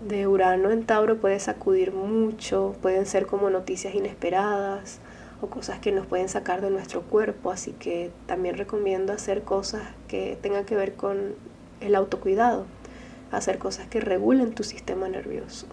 de 0.08 0.28
Urano 0.28 0.72
en 0.72 0.86
Tauro 0.86 1.18
puede 1.18 1.40
sacudir 1.40 1.94
mucho, 1.94 2.76
pueden 2.82 3.06
ser 3.06 3.26
como 3.28 3.50
noticias 3.50 3.96
inesperadas 3.96 5.00
o 5.42 5.48
cosas 5.48 5.80
que 5.80 5.92
nos 5.92 6.06
pueden 6.06 6.30
sacar 6.30 6.62
de 6.62 6.70
nuestro 6.70 7.02
cuerpo, 7.02 7.52
así 7.52 7.72
que 7.72 8.12
también 8.26 8.58
recomiendo 8.58 9.14
hacer 9.14 9.44
cosas 9.44 9.84
que 10.08 10.38
tengan 10.42 10.66
que 10.66 10.76
ver 10.76 10.96
con 10.96 11.36
el 11.82 11.96
autocuidado, 11.96 12.66
hacer 13.32 13.58
cosas 13.58 13.88
que 13.88 14.02
regulen 14.02 14.54
tu 14.54 14.64
sistema 14.64 15.08
nervioso. 15.08 15.68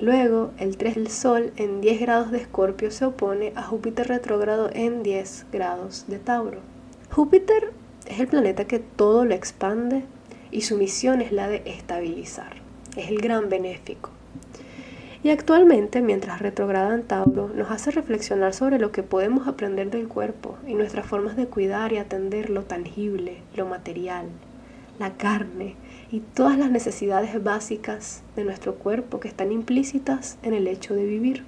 Luego, 0.00 0.52
el 0.58 0.76
3 0.76 0.94
del 0.94 1.08
Sol 1.08 1.52
en 1.56 1.80
10 1.80 2.00
grados 2.00 2.30
de 2.30 2.38
Escorpio 2.38 2.92
se 2.92 3.04
opone 3.04 3.52
a 3.56 3.64
Júpiter 3.64 4.06
retrógrado 4.06 4.70
en 4.72 5.02
10 5.02 5.46
grados 5.50 6.04
de 6.06 6.20
Tauro. 6.20 6.60
Júpiter 7.10 7.72
es 8.06 8.20
el 8.20 8.28
planeta 8.28 8.66
que 8.66 8.78
todo 8.78 9.24
lo 9.24 9.34
expande, 9.34 10.04
y 10.52 10.62
su 10.62 10.76
misión 10.76 11.20
es 11.20 11.32
la 11.32 11.48
de 11.48 11.62
estabilizar. 11.66 12.56
Es 12.96 13.08
el 13.08 13.18
gran 13.18 13.48
benéfico. 13.48 14.10
Y 15.24 15.30
actualmente, 15.30 16.00
mientras 16.00 16.40
retrograda 16.40 16.94
en 16.94 17.02
Tauro, 17.02 17.48
nos 17.48 17.70
hace 17.72 17.90
reflexionar 17.90 18.54
sobre 18.54 18.78
lo 18.78 18.92
que 18.92 19.02
podemos 19.02 19.48
aprender 19.48 19.90
del 19.90 20.06
cuerpo 20.06 20.56
y 20.64 20.74
nuestras 20.74 21.06
formas 21.06 21.36
de 21.36 21.46
cuidar 21.46 21.92
y 21.92 21.98
atender 21.98 22.50
lo 22.50 22.62
tangible, 22.62 23.38
lo 23.56 23.66
material, 23.66 24.26
la 24.98 25.16
carne 25.16 25.76
y 26.10 26.20
todas 26.20 26.58
las 26.58 26.70
necesidades 26.70 27.42
básicas 27.42 28.22
de 28.36 28.44
nuestro 28.44 28.76
cuerpo 28.76 29.20
que 29.20 29.28
están 29.28 29.52
implícitas 29.52 30.38
en 30.42 30.54
el 30.54 30.66
hecho 30.66 30.94
de 30.94 31.04
vivir. 31.04 31.44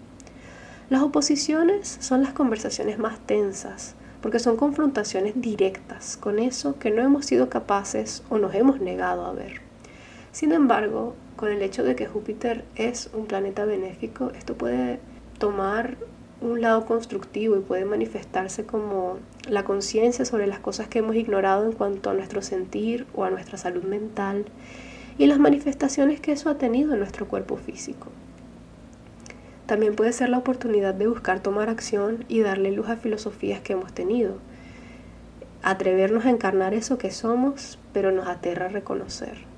Las 0.89 1.03
oposiciones 1.03 1.99
son 2.01 2.23
las 2.23 2.33
conversaciones 2.33 2.99
más 2.99 3.21
tensas, 3.21 3.95
porque 4.21 4.39
son 4.39 4.57
confrontaciones 4.57 5.35
directas 5.37 6.17
con 6.17 6.39
eso 6.39 6.79
que 6.79 6.91
no 6.91 7.03
hemos 7.03 7.27
sido 7.27 7.49
capaces 7.49 8.23
o 8.29 8.39
nos 8.39 8.55
hemos 8.55 8.81
negado 8.81 9.25
a 9.25 9.33
ver. 9.33 9.61
Sin 10.33 10.53
embargo, 10.53 11.15
con 11.37 11.51
el 11.51 11.63
hecho 11.63 11.83
de 11.85 11.97
que 11.97 12.07
Júpiter 12.07 12.65
es 12.77 13.11
un 13.15 13.27
planeta 13.27 13.65
benéfico, 13.65 14.31
esto 14.37 14.55
puede 14.55 15.01
tomar 15.39 15.97
un 16.41 16.61
lado 16.61 16.87
constructivo 16.87 17.57
y 17.57 17.61
puede 17.61 17.85
manifestarse 17.85 18.65
como 18.65 19.19
la 19.49 19.65
conciencia 19.65 20.25
sobre 20.25 20.47
las 20.47 20.59
cosas 20.59 20.89
que 20.89 21.01
hemos 21.01 21.17
ignorado 21.17 21.67
en 21.67 21.73
cuanto 21.73 22.11
a 22.11 22.15
nuestro 22.15 22.43
sentir 22.43 23.07
o 23.15 23.25
a 23.25 23.31
nuestra 23.31 23.59
salud 23.59 23.83
mental 23.83 24.47
y 25.19 25.27
las 25.27 25.39
manifestaciones 25.39 26.21
que 26.21 26.33
eso 26.33 26.49
ha 26.49 26.57
tenido 26.57 26.95
en 26.95 26.99
nuestro 26.99 27.29
cuerpo 27.29 27.57
físico. 27.57 28.09
También 29.67 29.95
puede 29.95 30.13
ser 30.13 30.31
la 30.31 30.39
oportunidad 30.39 30.95
de 30.95 31.07
buscar 31.07 31.41
tomar 31.41 31.69
acción 31.69 32.25
y 32.27 32.41
darle 32.41 32.73
luz 32.73 32.89
a 32.89 32.97
filosofías 32.97 33.61
que 33.61 33.75
hemos 33.75 33.93
tenido. 33.93 34.39
Atrevernos 35.63 36.25
a 36.25 36.31
encarnar 36.31 36.73
eso 36.75 36.97
que 36.97 37.11
somos, 37.11 37.79
pero 37.93 38.11
nos 38.13 38.27
aterra 38.27 38.69
reconocer. 38.69 39.50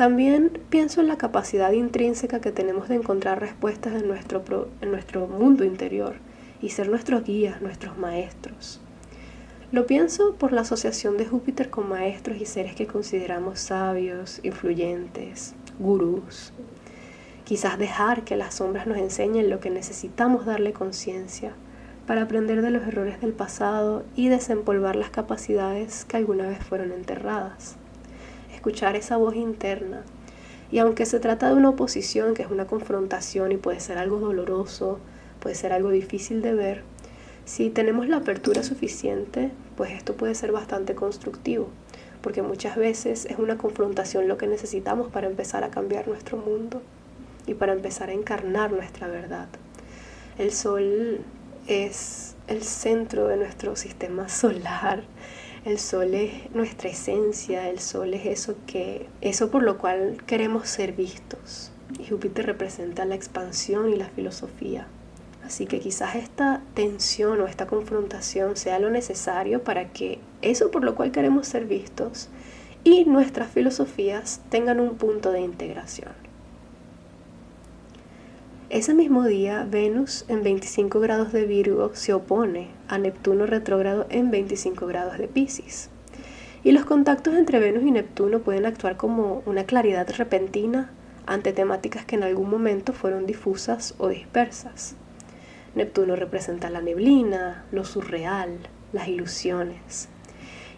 También 0.00 0.62
pienso 0.70 1.02
en 1.02 1.08
la 1.08 1.18
capacidad 1.18 1.72
intrínseca 1.72 2.40
que 2.40 2.52
tenemos 2.52 2.88
de 2.88 2.94
encontrar 2.94 3.38
respuestas 3.38 3.92
en 4.00 4.08
nuestro, 4.08 5.26
mundo 5.26 5.62
interior 5.62 6.14
y 6.62 6.70
ser 6.70 6.88
nuestros 6.88 7.22
guías, 7.22 7.60
nuestros 7.60 7.98
maestros. 7.98 8.80
Lo 9.72 9.86
pienso 9.86 10.36
por 10.36 10.52
la 10.52 10.62
asociación 10.62 11.18
de 11.18 11.26
Júpiter 11.26 11.68
con 11.68 11.86
maestros 11.86 12.40
y 12.40 12.46
seres 12.46 12.74
que 12.74 12.86
consideramos 12.86 13.60
sabios, 13.60 14.40
influyentes, 14.42 15.54
gurús, 15.78 16.54
Quizás 17.44 17.78
dejar 17.78 18.24
que 18.24 18.36
las 18.36 18.54
sombras 18.54 18.86
nos 18.86 18.96
enseñen 18.96 19.50
lo 19.50 19.60
que 19.60 19.68
necesitamos 19.68 20.46
darle 20.46 20.72
conciencia 20.72 21.52
para 22.06 22.22
aprender 22.22 22.62
de 22.62 22.70
los 22.70 22.86
errores 22.86 23.20
del 23.20 23.34
pasado 23.34 24.06
y 24.16 24.28
desempolvar 24.28 24.96
las 24.96 25.10
capacidades 25.10 26.06
que 26.06 26.16
alguna 26.16 26.48
vez 26.48 26.64
fueron 26.64 26.90
enterradas. 26.90 27.76
Escuchar 28.60 28.94
esa 28.94 29.16
voz 29.16 29.36
interna. 29.36 30.02
Y 30.70 30.80
aunque 30.80 31.06
se 31.06 31.18
trata 31.18 31.48
de 31.48 31.54
una 31.54 31.70
oposición, 31.70 32.34
que 32.34 32.42
es 32.42 32.50
una 32.50 32.66
confrontación 32.66 33.52
y 33.52 33.56
puede 33.56 33.80
ser 33.80 33.96
algo 33.96 34.18
doloroso, 34.18 34.98
puede 35.40 35.54
ser 35.54 35.72
algo 35.72 35.88
difícil 35.88 36.42
de 36.42 36.52
ver, 36.52 36.82
si 37.46 37.70
tenemos 37.70 38.06
la 38.06 38.18
apertura 38.18 38.62
suficiente, 38.62 39.50
pues 39.78 39.92
esto 39.92 40.14
puede 40.14 40.34
ser 40.34 40.52
bastante 40.52 40.94
constructivo, 40.94 41.70
porque 42.20 42.42
muchas 42.42 42.76
veces 42.76 43.24
es 43.24 43.38
una 43.38 43.56
confrontación 43.56 44.28
lo 44.28 44.36
que 44.36 44.46
necesitamos 44.46 45.10
para 45.10 45.28
empezar 45.28 45.64
a 45.64 45.70
cambiar 45.70 46.06
nuestro 46.06 46.36
mundo 46.36 46.82
y 47.46 47.54
para 47.54 47.72
empezar 47.72 48.10
a 48.10 48.12
encarnar 48.12 48.72
nuestra 48.72 49.08
verdad. 49.08 49.48
El 50.36 50.52
sol 50.52 51.20
es 51.66 52.36
el 52.46 52.62
centro 52.62 53.26
de 53.26 53.38
nuestro 53.38 53.74
sistema 53.74 54.28
solar. 54.28 55.02
El 55.62 55.78
sol 55.78 56.14
es 56.14 56.50
nuestra 56.54 56.88
esencia, 56.88 57.68
el 57.68 57.80
sol 57.80 58.14
es 58.14 58.24
eso 58.24 58.54
que 58.66 59.06
eso 59.20 59.50
por 59.50 59.62
lo 59.62 59.76
cual 59.76 60.16
queremos 60.26 60.66
ser 60.66 60.92
vistos. 60.92 61.70
Y 61.98 62.08
Júpiter 62.08 62.46
representa 62.46 63.04
la 63.04 63.14
expansión 63.14 63.90
y 63.90 63.96
la 63.96 64.08
filosofía. 64.08 64.86
Así 65.44 65.66
que 65.66 65.78
quizás 65.78 66.14
esta 66.14 66.62
tensión 66.72 67.42
o 67.42 67.46
esta 67.46 67.66
confrontación 67.66 68.56
sea 68.56 68.78
lo 68.78 68.88
necesario 68.88 69.62
para 69.62 69.92
que 69.92 70.18
eso 70.40 70.70
por 70.70 70.82
lo 70.82 70.94
cual 70.94 71.12
queremos 71.12 71.46
ser 71.46 71.66
vistos 71.66 72.30
y 72.82 73.04
nuestras 73.04 73.50
filosofías 73.50 74.40
tengan 74.48 74.80
un 74.80 74.96
punto 74.96 75.30
de 75.30 75.40
integración. 75.42 76.19
Ese 78.70 78.94
mismo 78.94 79.24
día, 79.24 79.66
Venus 79.68 80.24
en 80.28 80.44
25 80.44 81.00
grados 81.00 81.32
de 81.32 81.44
Virgo 81.44 81.90
se 81.94 82.12
opone 82.12 82.68
a 82.86 82.98
Neptuno 82.98 83.44
retrógrado 83.44 84.06
en 84.10 84.30
25 84.30 84.86
grados 84.86 85.18
de 85.18 85.26
Pisces. 85.26 85.90
Y 86.62 86.70
los 86.70 86.84
contactos 86.84 87.34
entre 87.34 87.58
Venus 87.58 87.82
y 87.82 87.90
Neptuno 87.90 88.38
pueden 88.38 88.66
actuar 88.66 88.96
como 88.96 89.42
una 89.44 89.64
claridad 89.64 90.08
repentina 90.16 90.92
ante 91.26 91.52
temáticas 91.52 92.04
que 92.04 92.14
en 92.14 92.22
algún 92.22 92.48
momento 92.48 92.92
fueron 92.92 93.26
difusas 93.26 93.96
o 93.98 94.06
dispersas. 94.06 94.94
Neptuno 95.74 96.14
representa 96.14 96.70
la 96.70 96.80
neblina, 96.80 97.64
lo 97.72 97.84
surreal, 97.84 98.56
las 98.92 99.08
ilusiones. 99.08 100.08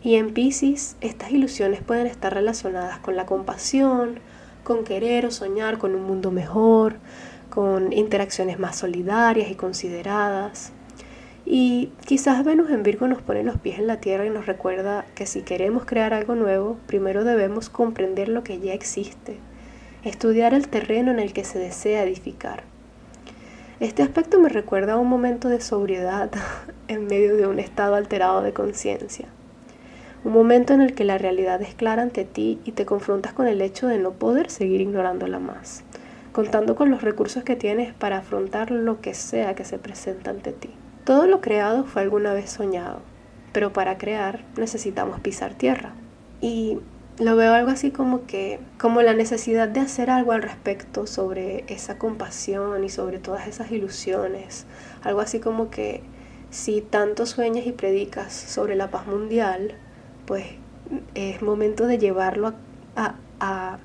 Y 0.02 0.14
en 0.14 0.32
Pisces, 0.32 0.96
estas 1.02 1.30
ilusiones 1.30 1.82
pueden 1.82 2.06
estar 2.06 2.32
relacionadas 2.32 3.00
con 3.00 3.16
la 3.16 3.26
compasión, 3.26 4.18
con 4.64 4.84
querer 4.84 5.26
o 5.26 5.30
soñar 5.30 5.76
con 5.76 5.94
un 5.94 6.04
mundo 6.04 6.30
mejor, 6.30 6.96
con 7.52 7.92
interacciones 7.92 8.58
más 8.58 8.76
solidarias 8.76 9.50
y 9.50 9.54
consideradas. 9.54 10.72
Y 11.44 11.90
quizás 12.06 12.44
Venus 12.46 12.70
en 12.70 12.82
Virgo 12.82 13.06
nos 13.08 13.20
pone 13.20 13.44
los 13.44 13.58
pies 13.58 13.78
en 13.78 13.86
la 13.86 14.00
tierra 14.00 14.24
y 14.24 14.30
nos 14.30 14.46
recuerda 14.46 15.04
que 15.14 15.26
si 15.26 15.42
queremos 15.42 15.84
crear 15.84 16.14
algo 16.14 16.34
nuevo, 16.34 16.78
primero 16.86 17.24
debemos 17.24 17.68
comprender 17.68 18.28
lo 18.28 18.42
que 18.42 18.58
ya 18.58 18.72
existe, 18.72 19.36
estudiar 20.02 20.54
el 20.54 20.68
terreno 20.68 21.10
en 21.10 21.18
el 21.18 21.34
que 21.34 21.44
se 21.44 21.58
desea 21.58 22.04
edificar. 22.04 22.62
Este 23.80 24.02
aspecto 24.02 24.40
me 24.40 24.48
recuerda 24.48 24.94
a 24.94 24.98
un 24.98 25.08
momento 25.08 25.50
de 25.50 25.60
sobriedad 25.60 26.30
en 26.88 27.06
medio 27.06 27.36
de 27.36 27.46
un 27.46 27.58
estado 27.58 27.96
alterado 27.96 28.40
de 28.40 28.54
conciencia. 28.54 29.28
Un 30.24 30.32
momento 30.32 30.72
en 30.72 30.80
el 30.80 30.94
que 30.94 31.04
la 31.04 31.18
realidad 31.18 31.60
es 31.60 31.74
clara 31.74 32.00
ante 32.00 32.24
ti 32.24 32.60
y 32.64 32.72
te 32.72 32.86
confrontas 32.86 33.34
con 33.34 33.46
el 33.46 33.60
hecho 33.60 33.88
de 33.88 33.98
no 33.98 34.12
poder 34.12 34.50
seguir 34.50 34.80
ignorándola 34.80 35.38
más 35.38 35.84
contando 36.32 36.74
con 36.74 36.90
los 36.90 37.02
recursos 37.02 37.44
que 37.44 37.56
tienes 37.56 37.94
para 37.94 38.18
afrontar 38.18 38.70
lo 38.70 39.00
que 39.00 39.14
sea 39.14 39.54
que 39.54 39.64
se 39.64 39.78
presenta 39.78 40.30
ante 40.30 40.52
ti. 40.52 40.70
Todo 41.04 41.26
lo 41.26 41.40
creado 41.40 41.84
fue 41.84 42.02
alguna 42.02 42.32
vez 42.32 42.50
soñado, 42.50 43.00
pero 43.52 43.72
para 43.72 43.98
crear 43.98 44.44
necesitamos 44.56 45.20
pisar 45.20 45.54
tierra. 45.54 45.92
Y 46.40 46.78
lo 47.18 47.36
veo 47.36 47.52
algo 47.52 47.70
así 47.70 47.90
como 47.90 48.26
que, 48.26 48.60
como 48.78 49.02
la 49.02 49.12
necesidad 49.12 49.68
de 49.68 49.80
hacer 49.80 50.10
algo 50.10 50.32
al 50.32 50.42
respecto 50.42 51.06
sobre 51.06 51.64
esa 51.68 51.98
compasión 51.98 52.84
y 52.84 52.88
sobre 52.88 53.18
todas 53.18 53.46
esas 53.46 53.70
ilusiones. 53.70 54.66
Algo 55.02 55.20
así 55.20 55.38
como 55.38 55.70
que 55.70 56.02
si 56.50 56.80
tanto 56.80 57.26
sueñas 57.26 57.66
y 57.66 57.72
predicas 57.72 58.32
sobre 58.32 58.76
la 58.76 58.90
paz 58.90 59.06
mundial, 59.06 59.74
pues 60.26 60.44
es 61.14 61.42
momento 61.42 61.86
de 61.86 61.98
llevarlo 61.98 62.54
a, 62.96 63.14
a 63.40 63.78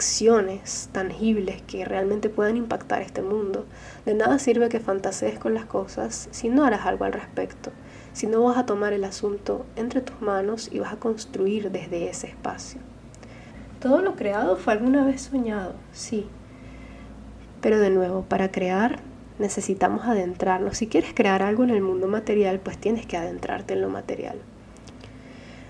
acciones 0.00 0.88
tangibles 0.92 1.60
que 1.60 1.84
realmente 1.84 2.30
puedan 2.30 2.56
impactar 2.56 3.02
este 3.02 3.20
mundo. 3.20 3.66
De 4.06 4.14
nada 4.14 4.38
sirve 4.38 4.70
que 4.70 4.80
fantasees 4.80 5.38
con 5.38 5.52
las 5.52 5.66
cosas 5.66 6.30
si 6.30 6.48
no 6.48 6.64
harás 6.64 6.86
algo 6.86 7.04
al 7.04 7.12
respecto, 7.12 7.70
si 8.14 8.26
no 8.26 8.42
vas 8.42 8.56
a 8.56 8.64
tomar 8.64 8.94
el 8.94 9.04
asunto 9.04 9.66
entre 9.76 10.00
tus 10.00 10.18
manos 10.22 10.70
y 10.72 10.78
vas 10.78 10.94
a 10.94 10.96
construir 10.96 11.70
desde 11.70 12.08
ese 12.08 12.28
espacio. 12.28 12.80
Todo 13.78 14.00
lo 14.00 14.16
creado 14.16 14.56
fue 14.56 14.72
alguna 14.72 15.04
vez 15.04 15.20
soñado, 15.20 15.74
sí. 15.92 16.26
Pero 17.60 17.78
de 17.78 17.90
nuevo, 17.90 18.22
para 18.22 18.50
crear 18.50 19.00
necesitamos 19.38 20.06
adentrarnos. 20.06 20.78
Si 20.78 20.86
quieres 20.86 21.12
crear 21.12 21.42
algo 21.42 21.62
en 21.62 21.70
el 21.70 21.82
mundo 21.82 22.08
material, 22.08 22.58
pues 22.58 22.78
tienes 22.78 23.04
que 23.04 23.18
adentrarte 23.18 23.74
en 23.74 23.82
lo 23.82 23.90
material. 23.90 24.38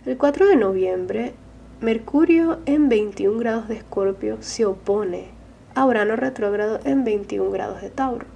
El 0.06 0.16
4 0.16 0.46
de 0.46 0.56
noviembre 0.56 1.34
Mercurio 1.82 2.58
en 2.66 2.90
21 2.90 3.38
grados 3.38 3.66
de 3.66 3.76
Escorpio 3.76 4.36
se 4.40 4.66
opone 4.66 5.28
a 5.74 5.86
Urano 5.86 6.14
retrógrado 6.14 6.78
en 6.84 7.04
21 7.04 7.50
grados 7.50 7.80
de 7.80 7.88
Tauro. 7.88 8.26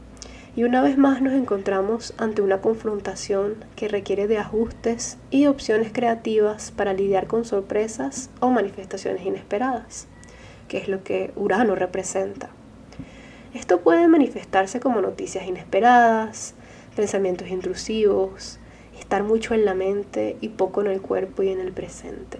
Y 0.56 0.64
una 0.64 0.80
vez 0.80 0.96
más 0.96 1.20
nos 1.20 1.34
encontramos 1.34 2.14
ante 2.16 2.40
una 2.40 2.62
confrontación 2.62 3.56
que 3.76 3.88
requiere 3.88 4.28
de 4.28 4.38
ajustes 4.38 5.18
y 5.30 5.44
opciones 5.44 5.92
creativas 5.92 6.70
para 6.70 6.94
lidiar 6.94 7.26
con 7.26 7.44
sorpresas 7.44 8.30
o 8.40 8.48
manifestaciones 8.48 9.26
inesperadas, 9.26 10.06
que 10.66 10.78
es 10.78 10.88
lo 10.88 11.04
que 11.04 11.30
Urano 11.36 11.74
representa. 11.74 12.48
Esto 13.52 13.82
puede 13.82 14.08
manifestarse 14.08 14.80
como 14.80 15.02
noticias 15.02 15.46
inesperadas, 15.46 16.54
pensamientos 16.96 17.48
intrusivos, 17.48 18.58
estar 18.98 19.22
mucho 19.22 19.52
en 19.52 19.66
la 19.66 19.74
mente 19.74 20.38
y 20.40 20.48
poco 20.48 20.80
en 20.80 20.86
el 20.86 21.02
cuerpo 21.02 21.42
y 21.42 21.50
en 21.50 21.60
el 21.60 21.72
presente. 21.72 22.38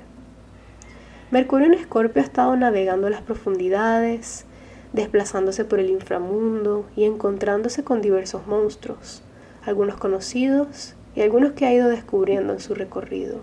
Mercurio 1.35 1.67
en 1.67 1.75
Escorpio 1.75 2.23
ha 2.23 2.25
estado 2.25 2.55
navegando 2.55 3.11
las 3.11 3.21
profundidades, 3.21 4.45
desplazándose 4.93 5.65
por 5.65 5.81
el 5.81 5.91
inframundo 5.91 6.87
y 6.95 7.03
encontrándose 7.03 7.83
con 7.83 8.01
diversos 8.01 8.47
monstruos, 8.47 9.25
algunos 9.67 9.97
conocidos 9.97 10.95
y 11.17 11.23
algunos 11.23 11.55
que 11.55 11.67
ha 11.67 11.75
ido 11.75 11.89
descubriendo 11.89 12.53
en 12.53 12.61
su 12.61 12.77
recorrido. 12.77 13.41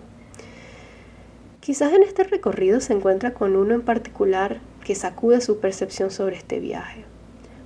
Quizás 1.60 1.92
en 1.92 2.02
este 2.02 2.24
recorrido 2.24 2.80
se 2.80 2.94
encuentra 2.94 3.34
con 3.34 3.56
uno 3.56 3.74
en 3.74 3.82
particular 3.82 4.60
que 4.82 4.94
sacude 4.94 5.42
su 5.42 5.58
percepción 5.58 6.10
sobre 6.10 6.36
este 6.36 6.60
viaje, 6.60 7.04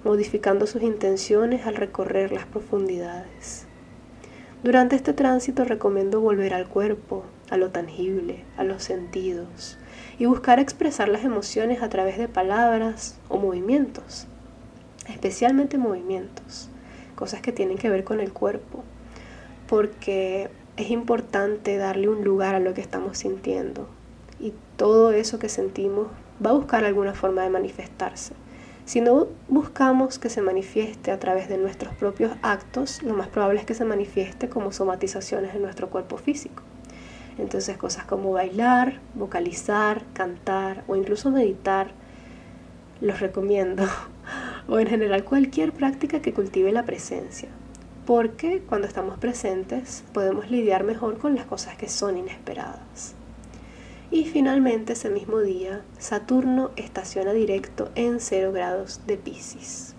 modificando 0.02 0.66
sus 0.66 0.82
intenciones 0.82 1.68
al 1.68 1.76
recorrer 1.76 2.32
las 2.32 2.46
profundidades. 2.46 3.66
Durante 4.64 4.96
este 4.96 5.12
tránsito 5.12 5.62
recomiendo 5.62 6.20
volver 6.20 6.52
al 6.52 6.66
cuerpo, 6.66 7.22
a 7.48 7.56
lo 7.56 7.70
tangible, 7.70 8.42
a 8.56 8.64
los 8.64 8.82
sentidos, 8.82 9.78
y 10.18 10.26
buscar 10.26 10.58
expresar 10.58 11.08
las 11.08 11.24
emociones 11.24 11.82
a 11.82 11.88
través 11.88 12.18
de 12.18 12.28
palabras 12.28 13.18
o 13.28 13.38
movimientos, 13.38 14.26
especialmente 15.08 15.78
movimientos, 15.78 16.70
cosas 17.14 17.40
que 17.40 17.52
tienen 17.52 17.78
que 17.78 17.90
ver 17.90 18.04
con 18.04 18.20
el 18.20 18.32
cuerpo, 18.32 18.82
porque 19.68 20.50
es 20.76 20.90
importante 20.90 21.76
darle 21.76 22.08
un 22.08 22.24
lugar 22.24 22.54
a 22.54 22.60
lo 22.60 22.74
que 22.74 22.80
estamos 22.80 23.18
sintiendo 23.18 23.88
y 24.40 24.52
todo 24.76 25.12
eso 25.12 25.38
que 25.38 25.48
sentimos 25.48 26.08
va 26.44 26.50
a 26.50 26.54
buscar 26.54 26.84
alguna 26.84 27.14
forma 27.14 27.42
de 27.42 27.50
manifestarse. 27.50 28.34
Si 28.84 29.00
no 29.00 29.26
buscamos 29.48 30.18
que 30.20 30.30
se 30.30 30.42
manifieste 30.42 31.10
a 31.10 31.18
través 31.18 31.48
de 31.48 31.58
nuestros 31.58 31.92
propios 31.94 32.32
actos, 32.42 33.02
lo 33.02 33.14
más 33.14 33.26
probable 33.26 33.58
es 33.58 33.66
que 33.66 33.74
se 33.74 33.84
manifieste 33.84 34.48
como 34.48 34.70
somatizaciones 34.70 35.54
en 35.54 35.62
nuestro 35.62 35.90
cuerpo 35.90 36.18
físico. 36.18 36.62
Entonces 37.38 37.76
cosas 37.76 38.04
como 38.04 38.32
bailar, 38.32 39.00
vocalizar, 39.14 40.02
cantar 40.12 40.84
o 40.88 40.96
incluso 40.96 41.30
meditar, 41.30 41.90
los 43.00 43.20
recomiendo. 43.20 43.84
o 44.68 44.78
en 44.78 44.86
general 44.86 45.24
cualquier 45.24 45.72
práctica 45.72 46.20
que 46.20 46.32
cultive 46.32 46.72
la 46.72 46.84
presencia. 46.84 47.48
Porque 48.04 48.62
cuando 48.66 48.86
estamos 48.86 49.18
presentes 49.18 50.04
podemos 50.12 50.50
lidiar 50.50 50.84
mejor 50.84 51.18
con 51.18 51.34
las 51.34 51.46
cosas 51.46 51.76
que 51.76 51.88
son 51.88 52.16
inesperadas. 52.16 53.14
Y 54.10 54.24
finalmente 54.24 54.92
ese 54.92 55.10
mismo 55.10 55.40
día, 55.40 55.82
Saturno 55.98 56.70
estaciona 56.76 57.32
directo 57.32 57.90
en 57.96 58.20
0 58.20 58.52
grados 58.52 59.00
de 59.06 59.16
Pisces. 59.16 59.94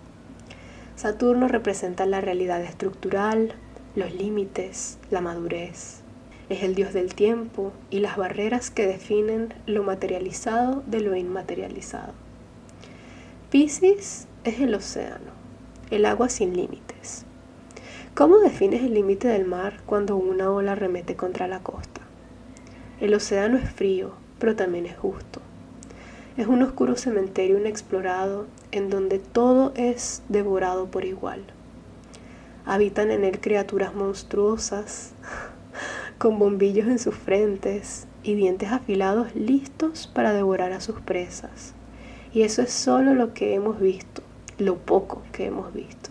Saturno 0.96 1.46
representa 1.46 2.06
la 2.06 2.20
realidad 2.20 2.62
estructural, 2.62 3.52
los 3.94 4.12
límites, 4.14 4.98
la 5.10 5.20
madurez, 5.20 5.97
es 6.48 6.62
el 6.62 6.74
Dios 6.74 6.92
del 6.92 7.14
tiempo 7.14 7.72
y 7.90 8.00
las 8.00 8.16
barreras 8.16 8.70
que 8.70 8.86
definen 8.86 9.54
lo 9.66 9.82
materializado 9.82 10.82
de 10.86 11.00
lo 11.00 11.14
inmaterializado. 11.14 12.12
Piscis 13.50 14.26
es 14.44 14.60
el 14.60 14.74
océano, 14.74 15.32
el 15.90 16.04
agua 16.06 16.28
sin 16.28 16.56
límites. 16.56 17.24
¿Cómo 18.14 18.38
defines 18.38 18.82
el 18.82 18.94
límite 18.94 19.28
del 19.28 19.44
mar 19.44 19.80
cuando 19.86 20.16
una 20.16 20.50
ola 20.50 20.74
remete 20.74 21.16
contra 21.16 21.46
la 21.46 21.60
costa? 21.60 22.00
El 23.00 23.14
océano 23.14 23.58
es 23.58 23.70
frío, 23.70 24.12
pero 24.38 24.56
también 24.56 24.86
es 24.86 24.96
justo. 24.96 25.40
Es 26.36 26.46
un 26.46 26.62
oscuro 26.62 26.96
cementerio 26.96 27.58
inexplorado 27.58 28.46
en 28.72 28.90
donde 28.90 29.18
todo 29.18 29.72
es 29.76 30.22
devorado 30.28 30.90
por 30.90 31.04
igual. 31.04 31.42
Habitan 32.64 33.10
en 33.10 33.24
él 33.24 33.40
criaturas 33.40 33.94
monstruosas, 33.94 35.12
con 36.18 36.38
bombillos 36.38 36.88
en 36.88 36.98
sus 36.98 37.14
frentes 37.14 38.06
y 38.24 38.34
dientes 38.34 38.72
afilados 38.72 39.34
listos 39.36 40.10
para 40.12 40.32
devorar 40.32 40.72
a 40.72 40.80
sus 40.80 41.00
presas. 41.00 41.74
Y 42.34 42.42
eso 42.42 42.60
es 42.62 42.72
solo 42.72 43.14
lo 43.14 43.32
que 43.32 43.54
hemos 43.54 43.80
visto, 43.80 44.22
lo 44.58 44.76
poco 44.76 45.22
que 45.32 45.46
hemos 45.46 45.72
visto. 45.72 46.10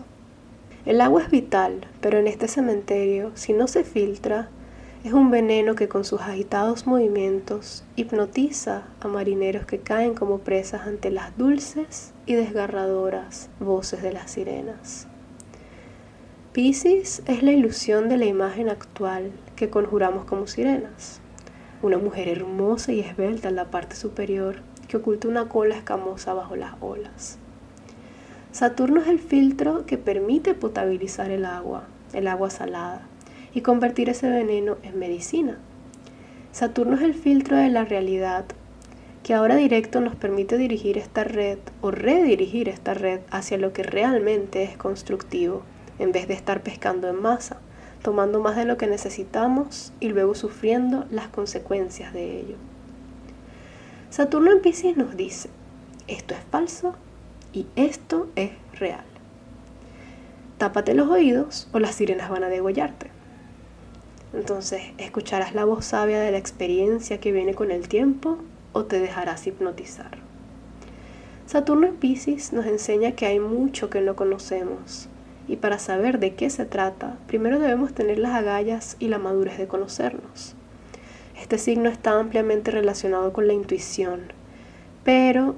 El 0.86 1.02
agua 1.02 1.22
es 1.22 1.30
vital, 1.30 1.86
pero 2.00 2.18
en 2.18 2.26
este 2.26 2.48
cementerio, 2.48 3.30
si 3.34 3.52
no 3.52 3.68
se 3.68 3.84
filtra, 3.84 4.48
es 5.04 5.12
un 5.12 5.30
veneno 5.30 5.74
que 5.74 5.88
con 5.88 6.04
sus 6.04 6.22
agitados 6.22 6.86
movimientos 6.86 7.84
hipnotiza 7.94 8.84
a 9.00 9.08
marineros 9.08 9.66
que 9.66 9.78
caen 9.78 10.14
como 10.14 10.38
presas 10.38 10.86
ante 10.86 11.10
las 11.10 11.36
dulces 11.36 12.14
y 12.26 12.34
desgarradoras 12.34 13.50
voces 13.60 14.02
de 14.02 14.12
las 14.12 14.30
sirenas. 14.32 15.06
Piscis 16.52 17.22
es 17.26 17.42
la 17.42 17.52
ilusión 17.52 18.08
de 18.08 18.16
la 18.16 18.24
imagen 18.24 18.70
actual 18.70 19.30
que 19.58 19.70
conjuramos 19.70 20.24
como 20.24 20.46
sirenas. 20.46 21.20
Una 21.82 21.98
mujer 21.98 22.28
hermosa 22.28 22.92
y 22.92 23.00
esbelta 23.00 23.48
en 23.48 23.56
la 23.56 23.70
parte 23.72 23.96
superior 23.96 24.60
que 24.86 24.96
oculta 24.96 25.26
una 25.26 25.48
cola 25.48 25.76
escamosa 25.76 26.32
bajo 26.32 26.54
las 26.54 26.74
olas. 26.80 27.38
Saturno 28.52 29.00
es 29.00 29.08
el 29.08 29.18
filtro 29.18 29.84
que 29.84 29.98
permite 29.98 30.54
potabilizar 30.54 31.30
el 31.30 31.44
agua, 31.44 31.84
el 32.12 32.28
agua 32.28 32.50
salada, 32.50 33.02
y 33.52 33.62
convertir 33.62 34.08
ese 34.08 34.30
veneno 34.30 34.76
en 34.84 34.98
medicina. 34.98 35.58
Saturno 36.52 36.94
es 36.94 37.02
el 37.02 37.14
filtro 37.14 37.56
de 37.56 37.68
la 37.68 37.84
realidad 37.84 38.44
que 39.24 39.34
ahora 39.34 39.56
directo 39.56 40.00
nos 40.00 40.14
permite 40.14 40.56
dirigir 40.56 40.96
esta 40.96 41.24
red 41.24 41.58
o 41.80 41.90
redirigir 41.90 42.68
esta 42.68 42.94
red 42.94 43.20
hacia 43.30 43.58
lo 43.58 43.72
que 43.72 43.82
realmente 43.82 44.62
es 44.62 44.76
constructivo, 44.76 45.62
en 45.98 46.12
vez 46.12 46.28
de 46.28 46.34
estar 46.34 46.62
pescando 46.62 47.08
en 47.08 47.20
masa 47.20 47.58
tomando 48.02 48.40
más 48.40 48.56
de 48.56 48.64
lo 48.64 48.76
que 48.76 48.86
necesitamos 48.86 49.92
y 50.00 50.08
luego 50.08 50.34
sufriendo 50.34 51.06
las 51.10 51.28
consecuencias 51.28 52.12
de 52.12 52.40
ello. 52.40 52.56
Saturno 54.10 54.52
en 54.52 54.62
Pisces 54.62 54.96
nos 54.96 55.16
dice, 55.16 55.50
esto 56.06 56.34
es 56.34 56.40
falso 56.50 56.94
y 57.52 57.66
esto 57.76 58.28
es 58.36 58.52
real. 58.78 59.04
Tápate 60.56 60.94
los 60.94 61.08
oídos 61.08 61.68
o 61.72 61.78
las 61.78 61.94
sirenas 61.94 62.30
van 62.30 62.44
a 62.44 62.48
degollarte. 62.48 63.10
Entonces, 64.32 64.82
escucharás 64.98 65.54
la 65.54 65.64
voz 65.64 65.84
sabia 65.84 66.20
de 66.20 66.30
la 66.30 66.38
experiencia 66.38 67.18
que 67.20 67.32
viene 67.32 67.54
con 67.54 67.70
el 67.70 67.88
tiempo 67.88 68.38
o 68.72 68.84
te 68.84 69.00
dejarás 69.00 69.46
hipnotizar. 69.46 70.18
Saturno 71.46 71.86
en 71.86 71.96
Pisces 71.96 72.52
nos 72.52 72.66
enseña 72.66 73.12
que 73.12 73.26
hay 73.26 73.40
mucho 73.40 73.88
que 73.88 74.00
no 74.00 74.16
conocemos 74.16 75.08
y 75.48 75.56
para 75.56 75.78
saber 75.78 76.18
de 76.20 76.34
qué 76.34 76.50
se 76.50 76.66
trata, 76.66 77.16
primero 77.26 77.58
debemos 77.58 77.94
tener 77.94 78.18
las 78.18 78.34
agallas 78.34 78.96
y 78.98 79.08
la 79.08 79.18
madurez 79.18 79.58
de 79.58 79.66
conocernos. 79.66 80.54
Este 81.40 81.56
signo 81.56 81.88
está 81.88 82.18
ampliamente 82.18 82.70
relacionado 82.70 83.32
con 83.32 83.46
la 83.46 83.54
intuición, 83.54 84.32
pero 85.04 85.56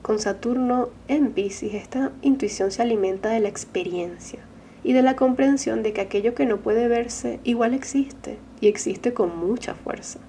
con 0.00 0.18
Saturno 0.18 0.88
en 1.08 1.32
Pisces 1.32 1.74
esta 1.74 2.12
intuición 2.22 2.70
se 2.70 2.80
alimenta 2.80 3.28
de 3.28 3.40
la 3.40 3.48
experiencia 3.48 4.38
y 4.82 4.92
de 4.92 5.02
la 5.02 5.16
comprensión 5.16 5.82
de 5.82 5.92
que 5.92 6.00
aquello 6.00 6.34
que 6.34 6.46
no 6.46 6.58
puede 6.58 6.86
verse 6.88 7.40
igual 7.42 7.74
existe 7.74 8.38
y 8.60 8.68
existe 8.68 9.12
con 9.12 9.36
mucha 9.36 9.74
fuerza. 9.74 10.20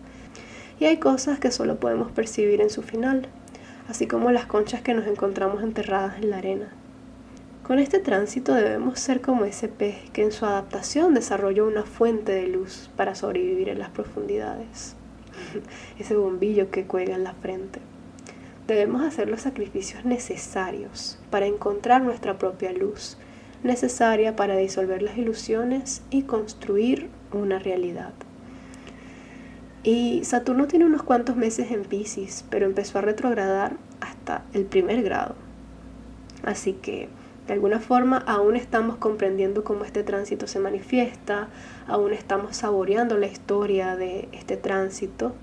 Y 0.79 0.85
hay 0.85 0.97
cosas 0.97 1.39
que 1.39 1.51
solo 1.51 1.79
podemos 1.79 2.11
percibir 2.11 2.59
en 2.59 2.69
su 2.69 2.81
final, 2.81 3.27
así 3.87 4.07
como 4.07 4.31
las 4.31 4.47
conchas 4.47 4.81
que 4.81 4.93
nos 4.93 5.07
encontramos 5.07 5.63
enterradas 5.63 6.17
en 6.21 6.31
la 6.31 6.39
arena. 6.39 6.73
Con 7.67 7.79
este 7.79 7.99
tránsito 7.99 8.53
debemos 8.53 8.97
ser 8.97 9.19
como 9.19 9.43
ese 9.43 9.67
pez 9.67 9.97
que 10.13 10.23
en 10.23 10.31
su 10.31 10.45
adaptación 10.45 11.13
desarrolló 11.13 11.67
una 11.67 11.83
fuente 11.83 12.31
de 12.31 12.47
luz 12.47 12.89
para 12.95 13.13
sobrevivir 13.13 13.67
en 13.67 13.79
las 13.79 13.89
profundidades. 13.89 14.95
ese 15.99 16.15
bombillo 16.15 16.71
que 16.71 16.85
cuelga 16.85 17.15
en 17.15 17.25
la 17.25 17.33
frente. 17.33 17.81
Debemos 18.67 19.01
hacer 19.01 19.27
los 19.27 19.41
sacrificios 19.41 20.05
necesarios 20.05 21.19
para 21.29 21.45
encontrar 21.45 22.01
nuestra 22.01 22.37
propia 22.37 22.71
luz, 22.71 23.17
necesaria 23.63 24.37
para 24.37 24.55
disolver 24.55 25.01
las 25.01 25.17
ilusiones 25.17 26.03
y 26.09 26.21
construir 26.21 27.09
una 27.33 27.59
realidad. 27.59 28.13
Y 29.83 30.23
Saturno 30.23 30.67
tiene 30.67 30.85
unos 30.85 31.03
cuantos 31.03 31.35
meses 31.35 31.69
en 31.71 31.83
Pisces, 31.83 32.45
pero 32.49 32.65
empezó 32.65 32.99
a 32.99 33.01
retrogradar 33.01 33.75
hasta 33.99 34.45
el 34.53 34.63
primer 34.63 35.03
grado. 35.03 35.35
Así 36.43 36.71
que 36.71 37.09
de 37.47 37.53
alguna 37.53 37.79
forma 37.79 38.17
aún 38.27 38.55
estamos 38.55 38.97
comprendiendo 38.97 39.63
cómo 39.63 39.85
este 39.85 40.03
tránsito 40.03 40.47
se 40.47 40.59
manifiesta, 40.59 41.47
aún 41.87 42.13
estamos 42.13 42.57
saboreando 42.57 43.17
la 43.17 43.27
historia 43.27 43.95
de 43.95 44.27
este 44.33 44.57
tránsito. 44.57 45.33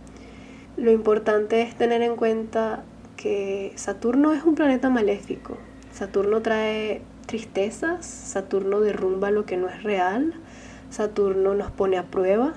Lo 0.76 0.90
importante 0.90 1.62
es 1.62 1.74
tener 1.74 2.02
en 2.02 2.16
cuenta 2.16 2.84
que 3.16 3.72
Saturno 3.76 4.32
es 4.34 4.44
un 4.44 4.54
planeta 4.54 4.90
maléfico. 4.90 5.56
Saturno 5.92 6.42
trae 6.42 7.00
tristezas, 7.26 8.04
Saturno 8.04 8.80
derrumba 8.80 9.30
lo 9.30 9.46
que 9.46 9.56
no 9.56 9.68
es 9.68 9.82
real, 9.82 10.34
Saturno 10.90 11.54
nos 11.54 11.70
pone 11.70 11.96
a 11.96 12.04
prueba, 12.04 12.52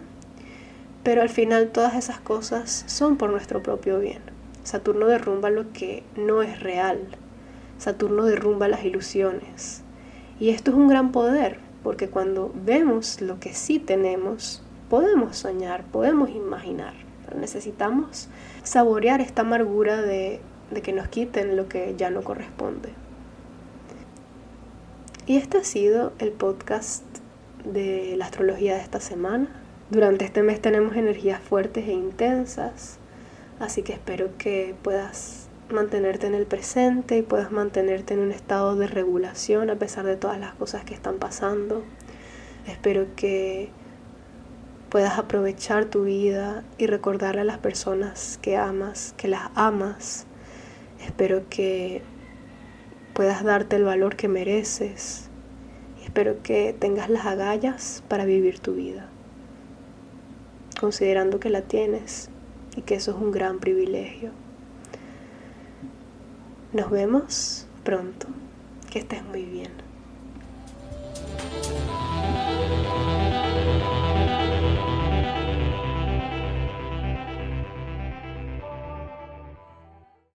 pero 1.03 1.21
al 1.21 1.29
final 1.29 1.69
todas 1.69 1.95
esas 1.95 2.19
cosas 2.19 2.83
son 2.87 3.15
por 3.15 3.29
nuestro 3.29 3.63
propio 3.63 3.99
bien. 3.99 4.21
Saturno 4.63 5.07
derrumba 5.07 5.49
lo 5.49 5.71
que 5.71 6.03
no 6.17 6.41
es 6.41 6.59
real, 6.59 6.99
Saturno 7.77 8.25
derrumba 8.25 8.67
las 8.67 8.83
ilusiones. 8.83 9.83
Y 10.39 10.49
esto 10.49 10.71
es 10.71 10.77
un 10.77 10.87
gran 10.87 11.11
poder, 11.11 11.59
porque 11.83 12.09
cuando 12.09 12.51
vemos 12.53 13.21
lo 13.21 13.39
que 13.39 13.53
sí 13.53 13.79
tenemos, 13.79 14.61
podemos 14.89 15.37
soñar, 15.37 15.83
podemos 15.85 16.29
imaginar, 16.29 16.93
pero 17.25 17.39
necesitamos 17.39 18.29
saborear 18.63 19.21
esta 19.21 19.41
amargura 19.41 20.01
de, 20.01 20.39
de 20.71 20.81
que 20.81 20.93
nos 20.93 21.07
quiten 21.07 21.55
lo 21.55 21.67
que 21.67 21.95
ya 21.97 22.09
no 22.09 22.23
corresponde. 22.23 22.89
Y 25.25 25.37
este 25.37 25.57
ha 25.57 25.63
sido 25.63 26.13
el 26.19 26.31
podcast 26.31 27.03
de 27.65 28.15
la 28.17 28.25
astrología 28.25 28.75
de 28.75 28.81
esta 28.81 28.99
semana. 28.99 29.49
Durante 29.89 30.25
este 30.25 30.41
mes 30.43 30.61
tenemos 30.61 30.95
energías 30.95 31.41
fuertes 31.41 31.87
e 31.87 31.93
intensas, 31.93 32.97
así 33.59 33.83
que 33.83 33.93
espero 33.93 34.29
que 34.37 34.75
puedas 34.83 35.46
mantenerte 35.69 36.27
en 36.27 36.35
el 36.35 36.45
presente 36.45 37.17
y 37.17 37.21
puedas 37.21 37.51
mantenerte 37.51 38.13
en 38.13 38.21
un 38.21 38.31
estado 38.31 38.75
de 38.75 38.87
regulación 38.87 39.69
a 39.69 39.75
pesar 39.75 40.05
de 40.05 40.15
todas 40.15 40.39
las 40.39 40.53
cosas 40.55 40.83
que 40.83 40.93
están 40.93 41.17
pasando. 41.17 41.83
Espero 42.67 43.07
que 43.15 43.69
puedas 44.89 45.17
aprovechar 45.17 45.85
tu 45.85 46.03
vida 46.03 46.63
y 46.77 46.87
recordarle 46.87 47.41
a 47.41 47.45
las 47.45 47.57
personas 47.59 48.39
que 48.41 48.57
amas, 48.57 49.13
que 49.17 49.27
las 49.27 49.49
amas. 49.55 50.25
Espero 51.05 51.43
que 51.49 52.01
puedas 53.13 53.43
darte 53.43 53.75
el 53.75 53.83
valor 53.83 54.15
que 54.15 54.27
mereces. 54.27 55.29
Espero 56.03 56.41
que 56.41 56.73
tengas 56.77 57.09
las 57.09 57.25
agallas 57.25 58.03
para 58.07 58.25
vivir 58.25 58.59
tu 58.59 58.73
vida, 58.73 59.09
considerando 60.79 61.39
que 61.39 61.49
la 61.49 61.63
tienes 61.63 62.29
y 62.75 62.81
que 62.81 62.95
eso 62.95 63.11
es 63.11 63.17
un 63.17 63.31
gran 63.31 63.59
privilegio. 63.59 64.46
Nos 66.77 66.91
vemos 66.91 67.65
pronto. 67.83 68.27
Que 68.91 68.99
estés 68.99 69.23
muy 69.23 69.41
bien. 69.45 69.71